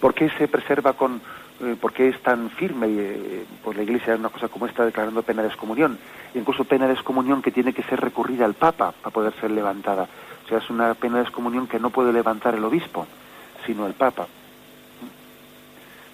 ¿por 0.00 0.14
qué 0.14 0.30
se 0.30 0.48
preserva 0.48 0.94
con 0.94 1.20
eh, 1.60 1.76
por 1.78 1.92
qué 1.92 2.08
es 2.08 2.20
tan 2.22 2.50
firme 2.50 2.86
eh, 2.88 3.44
pues 3.62 3.76
la 3.76 3.82
Iglesia 3.82 4.14
una 4.14 4.30
cosa 4.30 4.48
como 4.48 4.66
esta 4.66 4.84
declarando 4.84 5.22
pena 5.22 5.42
de 5.42 5.48
excomunión 5.48 5.98
incluso 6.34 6.64
pena 6.64 6.86
de 6.86 6.94
excomunión 6.94 7.42
que 7.42 7.50
tiene 7.50 7.72
que 7.72 7.82
ser 7.82 8.00
recurrida 8.00 8.44
al 8.44 8.54
Papa 8.54 8.92
para 8.92 9.12
poder 9.12 9.34
ser 9.40 9.50
levantada. 9.50 10.08
O 10.44 10.48
sea 10.48 10.58
es 10.58 10.70
una 10.70 10.94
pena 10.94 11.18
de 11.18 11.24
excomunión 11.24 11.66
que 11.66 11.78
no 11.78 11.90
puede 11.90 12.12
levantar 12.12 12.54
el 12.54 12.64
obispo 12.64 13.06
sino 13.66 13.86
el 13.86 13.94
Papa. 13.94 14.26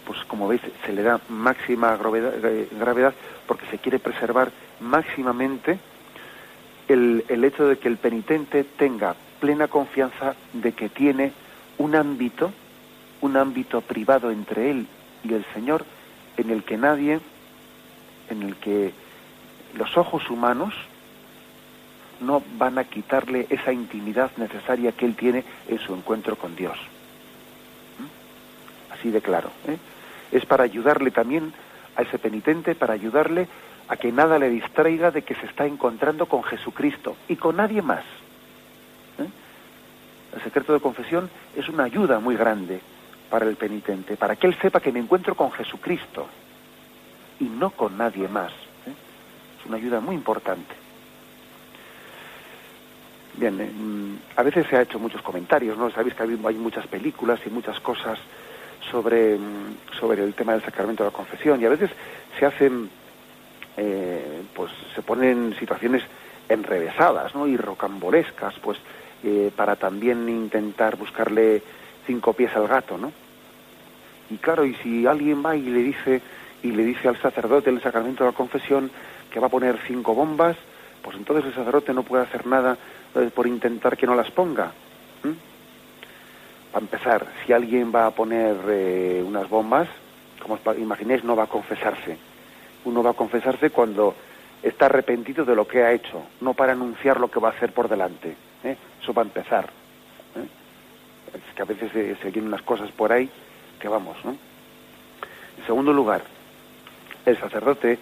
Pues 0.05 0.25
como 0.27 0.49
veis, 0.49 0.61
se 0.85 0.93
le 0.93 1.03
da 1.03 1.21
máxima 1.29 1.95
eh, 1.95 2.69
gravedad, 2.79 3.15
porque 3.47 3.67
se 3.67 3.79
quiere 3.79 3.99
preservar 3.99 4.51
máximamente 4.81 5.79
el, 6.89 7.25
el 7.29 7.45
hecho 7.45 7.67
de 7.67 7.79
que 7.79 7.89
el 7.89 7.97
penitente 7.97 8.65
tenga 8.65 9.17
plena 9.41 9.69
confianza 9.69 10.35
de 10.53 10.73
que 10.73 10.89
tiene 10.89 11.33
un 11.79 11.95
ámbito, 11.95 12.53
un 13.21 13.37
ámbito 13.37 13.81
privado 13.81 14.31
entre 14.31 14.71
él 14.71 14.87
y 15.25 15.35
el 15.35 15.45
Señor, 15.55 15.85
en 16.37 16.51
el 16.51 16.65
que 16.65 16.77
nadie, 16.77 17.21
en 18.31 18.43
el 18.43 18.57
que 18.57 18.93
los 19.75 19.97
ojos 19.97 20.29
humanos 20.31 20.75
no 22.21 22.43
van 22.57 22.79
a 22.79 22.85
quitarle 22.85 23.47
esa 23.51 23.73
intimidad 23.73 24.31
necesaria 24.37 24.93
que 24.93 25.07
él 25.07 25.17
tiene 25.17 25.45
en 25.69 25.79
su 25.79 25.95
encuentro 25.95 26.37
con 26.37 26.57
Dios. 26.57 26.79
¿Mm? 27.99 28.95
Así 28.95 29.11
de 29.11 29.21
claro. 29.21 29.51
¿eh? 29.67 29.77
es 30.33 30.45
para 30.47 30.65
ayudarle 30.65 31.11
también 31.11 31.53
a 31.97 32.03
ese 32.03 32.19
penitente, 32.19 32.75
para 32.75 32.95
ayudarle 32.95 33.49
a 33.89 33.97
que 33.97 34.13
nada 34.13 34.39
le 34.39 34.51
distraiga 34.51 35.11
de 35.11 35.23
que 35.23 35.35
se 35.35 35.47
está 35.47 35.67
encontrando 35.67 36.27
con 36.27 36.43
Jesucristo 36.43 37.17
y 37.29 37.37
con 37.37 37.57
nadie 37.57 37.83
más. 37.83 38.05
¿eh? 39.19 39.29
El 40.35 40.43
secreto 40.43 40.73
de 40.73 40.81
confesión 40.81 41.31
es 41.55 41.69
una 41.69 41.85
ayuda 41.85 42.19
muy 42.19 42.37
grande 42.37 42.81
para 43.31 43.47
el 43.47 43.57
penitente, 43.57 44.17
para 44.17 44.37
que 44.37 44.47
él 44.47 44.57
sepa 44.61 44.81
que 44.81 44.93
me 44.93 45.01
encuentro 45.01 45.35
con 45.35 45.51
Jesucristo 45.53 46.27
y 47.41 47.45
no 47.45 47.71
con 47.71 47.99
nadie 47.99 48.29
más. 48.29 48.53
¿eh? 48.53 48.95
Es 49.61 49.67
una 49.67 49.77
ayuda 49.77 50.01
muy 50.01 50.15
importante. 50.15 50.75
Bien, 53.35 53.61
eh, 53.61 53.71
mm, 53.71 54.17
a 54.37 54.43
veces 54.43 54.67
se 54.69 54.77
ha 54.77 54.83
hecho 54.83 54.99
muchos 54.99 55.23
comentarios, 55.23 55.77
¿no? 55.77 55.91
Sabéis 55.91 56.15
que 56.15 56.23
hay 56.23 56.55
muchas 56.55 56.87
películas 56.87 57.41
y 57.45 57.51
muchas 57.51 57.79
cosas 57.81 58.19
sobre, 58.91 59.39
sobre 59.99 60.23
el 60.23 60.35
tema 60.35 60.53
del 60.53 60.63
sacramento 60.63 61.05
de 61.05 61.11
la 61.11 61.17
confesión 61.17 61.61
y 61.61 61.65
a 61.65 61.71
veces 61.71 61.91
se 62.39 62.47
hacen, 62.47 62.89
eh, 63.77 64.43
pues 64.55 64.71
se 64.95 65.03
ponen 65.03 65.55
situaciones 65.59 66.03
enrevesadas 66.49 67.35
¿no? 67.35 67.47
y 67.47 67.57
rocambolescas, 67.57 68.55
pues 68.61 68.79
eh, 69.25 69.51
para 69.55 69.77
también 69.77 70.29
intentar 70.29 70.97
buscarle 70.97 71.63
cinco 72.07 72.33
pies 72.33 72.55
al 72.57 72.69
gato, 72.69 72.97
¿no? 72.97 73.13
Y 74.31 74.37
claro, 74.37 74.65
y 74.65 74.75
si 74.77 75.07
alguien 75.07 75.45
va 75.45 75.57
y 75.57 75.63
le 75.63 75.83
dice 75.83 76.23
y 76.63 76.73
le 76.73 76.85
dice 76.85 77.09
al 77.09 77.21
sacerdote 77.21 77.71
el 77.71 77.83
sacramento 77.83 78.25
de 78.25 78.31
la 78.31 78.37
confesión 78.37 78.91
que 79.31 79.39
va 79.39 79.47
a 79.47 79.51
poner 79.51 79.79
cinco 79.87 80.15
bombas 80.15 80.57
pues 81.07 81.19
entonces 81.19 81.47
el 81.47 81.55
sacerdote 81.55 81.95
no 81.95 82.03
puede 82.03 82.25
hacer 82.25 82.49
nada 82.49 82.77
eh, 83.15 83.31
por 83.33 83.47
intentar 83.47 83.97
que 83.97 84.07
no 84.07 84.17
las 84.17 84.29
ponga. 84.33 84.73
Para 86.73 86.85
empezar, 86.85 87.27
si 87.47 87.53
alguien 87.53 87.93
va 87.95 88.07
a 88.07 88.11
poner 88.11 88.57
eh, 88.69 89.23
unas 89.25 89.49
bombas, 89.49 89.89
como 90.43 90.59
imaginéis, 90.77 91.23
no 91.23 91.37
va 91.37 91.45
a 91.45 91.47
confesarse. 91.47 92.19
Uno 92.85 93.05
va 93.05 93.11
a 93.11 93.15
confesarse 93.15 93.71
cuando 93.71 94.17
está 94.65 94.87
arrepentido 94.87 95.45
de 95.45 95.55
lo 95.55 95.69
que 95.69 95.85
ha 95.85 95.93
hecho, 95.93 96.25
no 96.41 96.55
para 96.55 96.73
anunciar 96.73 97.21
lo 97.21 97.31
que 97.31 97.39
va 97.39 97.51
a 97.51 97.53
hacer 97.53 97.73
por 97.73 97.89
delante. 97.89 98.35
¿eh? 98.65 98.77
Eso 99.01 99.15
va 99.15 99.23
a 99.23 99.27
empezar. 99.27 99.71
Que 101.55 101.63
a 101.63 101.65
veces 101.65 101.91
se, 101.93 102.17
se 102.17 102.41
unas 102.41 102.63
cosas 102.63 102.91
por 102.93 103.13
ahí 103.13 103.29
que 103.81 103.89
vamos, 103.89 104.17
¿no? 104.25 104.37
En 105.59 105.67
segundo 105.67 105.93
lugar, 105.93 106.23
el 107.25 107.39
sacerdote 107.39 107.99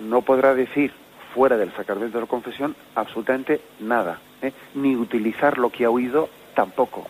no 0.00 0.22
podrá 0.22 0.54
decir 0.54 0.92
fuera 1.34 1.56
del 1.56 1.72
sacramento 1.74 2.18
de 2.18 2.24
la 2.24 2.28
confesión 2.28 2.74
absolutamente 2.94 3.60
nada, 3.80 4.20
¿eh? 4.42 4.52
ni 4.74 4.96
utilizar 4.96 5.58
lo 5.58 5.70
que 5.70 5.84
ha 5.84 5.90
oído 5.90 6.28
tampoco, 6.54 7.06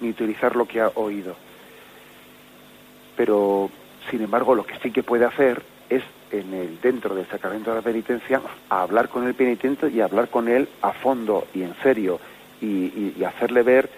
ni 0.00 0.10
utilizar 0.10 0.56
lo 0.56 0.66
que 0.66 0.80
ha 0.80 0.88
oído. 0.88 1.36
Pero, 3.16 3.70
sin 4.10 4.22
embargo, 4.22 4.54
lo 4.54 4.64
que 4.64 4.78
sí 4.82 4.90
que 4.90 5.02
puede 5.02 5.24
hacer 5.24 5.62
es, 5.88 6.02
en 6.30 6.52
el, 6.52 6.80
dentro 6.80 7.14
del 7.14 7.26
sacramento 7.28 7.70
de 7.70 7.76
la 7.76 7.82
penitencia, 7.82 8.40
hablar 8.68 9.08
con 9.08 9.26
el 9.26 9.34
penitente 9.34 9.88
y 9.88 10.00
hablar 10.00 10.28
con 10.28 10.48
él 10.48 10.68
a 10.82 10.92
fondo 10.92 11.46
y 11.54 11.62
en 11.62 11.74
serio, 11.82 12.20
y 12.60 13.24
hacerle 13.24 13.62
ver 13.62 13.90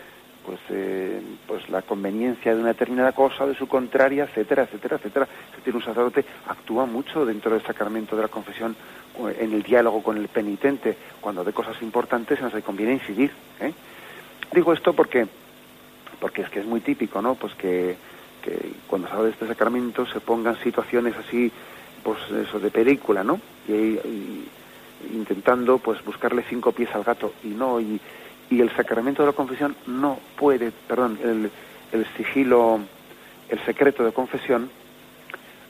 pues, 0.44 0.60
eh, 0.70 1.20
pues 1.46 1.68
la 1.70 1.82
conveniencia 1.82 2.54
de 2.54 2.60
una 2.60 2.70
determinada 2.70 3.12
cosa, 3.12 3.46
de 3.46 3.54
su 3.54 3.66
contraria, 3.68 4.24
etcétera, 4.24 4.64
etcétera, 4.64 4.96
etcétera. 4.96 5.28
Es 5.50 5.56
decir, 5.58 5.74
un 5.74 5.82
sacerdote 5.82 6.24
actúa 6.48 6.86
mucho 6.86 7.24
dentro 7.24 7.52
del 7.52 7.62
sacramento 7.62 8.16
de 8.16 8.22
la 8.22 8.28
confesión 8.28 8.74
eh, 9.18 9.36
en 9.40 9.52
el 9.52 9.62
diálogo 9.62 10.02
con 10.02 10.16
el 10.16 10.28
penitente, 10.28 10.96
cuando 11.20 11.44
ve 11.44 11.52
cosas 11.52 11.80
importantes 11.82 12.38
que 12.40 12.62
conviene 12.62 12.94
incidir. 12.94 13.30
¿eh? 13.60 13.72
Digo 14.52 14.72
esto 14.72 14.92
porque, 14.92 15.26
porque 16.20 16.42
es 16.42 16.50
que 16.50 16.60
es 16.60 16.66
muy 16.66 16.80
típico, 16.80 17.22
¿no? 17.22 17.34
Pues 17.34 17.54
que, 17.54 17.96
que 18.42 18.72
cuando 18.86 19.08
se 19.08 19.14
habla 19.14 19.26
de 19.26 19.32
este 19.32 19.46
sacramento 19.46 20.06
se 20.06 20.20
pongan 20.20 20.56
situaciones 20.62 21.14
así, 21.16 21.50
pues 22.02 22.18
eso, 22.30 22.58
de 22.58 22.70
película, 22.70 23.22
¿no? 23.22 23.40
Y, 23.68 23.72
y 23.72 24.48
intentando 25.14 25.78
pues 25.78 26.04
buscarle 26.04 26.44
cinco 26.48 26.72
pies 26.72 26.94
al 26.94 27.02
gato 27.02 27.32
y 27.42 27.48
no 27.48 27.80
y 27.80 28.00
y 28.52 28.60
el 28.60 28.70
sacramento 28.76 29.22
de 29.22 29.28
la 29.28 29.32
confesión 29.32 29.74
no 29.86 30.18
puede, 30.36 30.72
perdón, 30.86 31.18
el, 31.22 32.06
sigilo, 32.18 32.80
el 33.48 33.58
secreto 33.64 34.04
de 34.04 34.12
confesión 34.12 34.70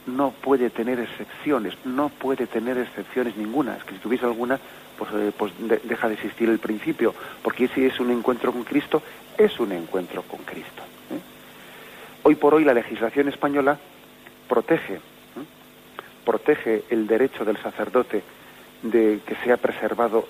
no 0.06 0.32
puede 0.32 0.68
tener 0.68 0.98
excepciones, 0.98 1.74
no 1.84 2.08
puede 2.08 2.48
tener 2.48 2.76
excepciones 2.78 3.36
ninguna. 3.36 3.76
Es 3.76 3.84
que 3.84 3.94
si 3.94 4.00
tuviese 4.00 4.26
alguna, 4.26 4.58
pues, 4.98 5.12
eh, 5.14 5.32
pues 5.36 5.52
deja 5.84 6.08
de 6.08 6.14
existir 6.14 6.48
el 6.48 6.58
principio, 6.58 7.14
porque 7.40 7.68
si 7.68 7.84
es 7.84 8.00
un 8.00 8.10
encuentro 8.10 8.52
con 8.52 8.64
Cristo, 8.64 9.00
es 9.38 9.60
un 9.60 9.70
encuentro 9.70 10.22
con 10.22 10.40
Cristo. 10.40 10.82
¿eh? 11.12 11.20
Hoy 12.24 12.34
por 12.34 12.52
hoy 12.52 12.64
la 12.64 12.74
legislación 12.74 13.28
española 13.28 13.78
protege, 14.48 14.94
¿eh? 14.94 14.98
protege 16.24 16.82
el 16.90 17.06
derecho 17.06 17.44
del 17.44 17.58
sacerdote 17.58 18.24
de 18.82 19.20
que 19.24 19.36
sea 19.44 19.56
preservado 19.56 20.26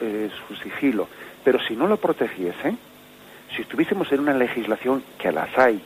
su 0.46 0.55
sigilo, 0.57 1.09
pero 1.45 1.59
si 1.61 1.74
no 1.76 1.86
lo 1.86 1.97
protegiese, 1.97 2.76
si 3.55 3.62
estuviésemos 3.62 4.11
en 4.12 4.20
una 4.20 4.34
legislación 4.34 5.03
que 5.18 5.32
las 5.32 5.57
hay 5.59 5.82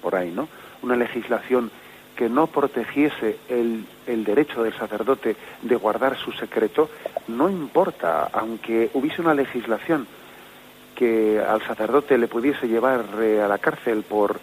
por 0.00 0.14
ahí, 0.14 0.30
¿no? 0.30 0.48
Una 0.82 0.96
legislación 0.96 1.70
que 2.16 2.28
no 2.28 2.46
protegiese 2.46 3.38
el, 3.48 3.86
el, 4.06 4.24
derecho 4.24 4.62
del 4.62 4.74
sacerdote 4.74 5.36
de 5.62 5.76
guardar 5.76 6.16
su 6.16 6.32
secreto, 6.32 6.90
no 7.28 7.48
importa, 7.48 8.28
aunque 8.32 8.90
hubiese 8.92 9.22
una 9.22 9.34
legislación 9.34 10.06
que 10.94 11.40
al 11.40 11.62
sacerdote 11.62 12.18
le 12.18 12.28
pudiese 12.28 12.68
llevar 12.68 13.04
eh, 13.20 13.40
a 13.40 13.48
la 13.48 13.58
cárcel 13.58 14.02
por, 14.02 14.38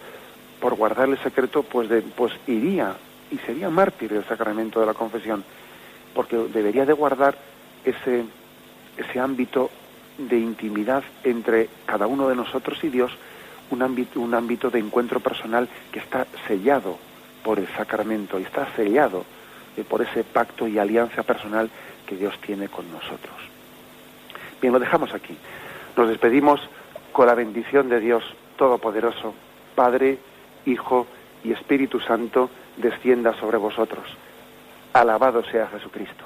por 0.59 0.75
guardar 0.75 1.09
el 1.09 1.17
secreto, 1.19 1.63
pues, 1.63 1.89
de, 1.89 2.01
pues 2.01 2.33
iría 2.47 2.95
y 3.31 3.37
sería 3.37 3.69
mártir 3.69 4.11
del 4.11 4.25
sacramento 4.25 4.79
de 4.79 4.87
la 4.87 4.95
confesión, 4.95 5.43
porque 6.15 6.37
debería 6.37 6.85
de 6.85 6.93
guardar 6.93 7.37
ese, 7.85 8.25
ese 8.97 9.19
ámbito 9.19 9.69
de 10.19 10.37
intimidad 10.37 11.03
entre 11.23 11.69
cada 11.85 12.07
uno 12.07 12.27
de 12.27 12.35
nosotros 12.35 12.83
y 12.83 12.89
Dios, 12.89 13.11
un 13.71 13.81
ámbito, 13.81 14.19
un 14.19 14.33
ámbito 14.33 14.69
de 14.69 14.79
encuentro 14.79 15.19
personal 15.19 15.67
que 15.91 15.99
está 15.99 16.27
sellado 16.47 16.97
por 17.43 17.59
el 17.59 17.67
sacramento 17.69 18.39
y 18.39 18.43
está 18.43 18.67
sellado 18.75 19.25
eh, 19.77 19.83
por 19.83 20.01
ese 20.01 20.23
pacto 20.23 20.67
y 20.67 20.77
alianza 20.77 21.23
personal 21.23 21.69
que 22.05 22.17
Dios 22.17 22.37
tiene 22.41 22.67
con 22.67 22.91
nosotros. 22.91 23.35
Bien, 24.61 24.73
lo 24.73 24.79
dejamos 24.79 25.13
aquí. 25.13 25.37
Nos 25.95 26.09
despedimos 26.09 26.59
con 27.11 27.27
la 27.27 27.35
bendición 27.35 27.89
de 27.89 27.99
Dios 27.99 28.23
Todopoderoso, 28.57 29.33
Padre, 29.75 30.17
Hijo 30.65 31.07
y 31.43 31.53
Espíritu 31.53 31.99
Santo, 32.01 32.49
descienda 32.77 33.33
sobre 33.39 33.57
vosotros. 33.57 34.05
Alabado 34.93 35.43
sea 35.45 35.67
Jesucristo. 35.67 36.25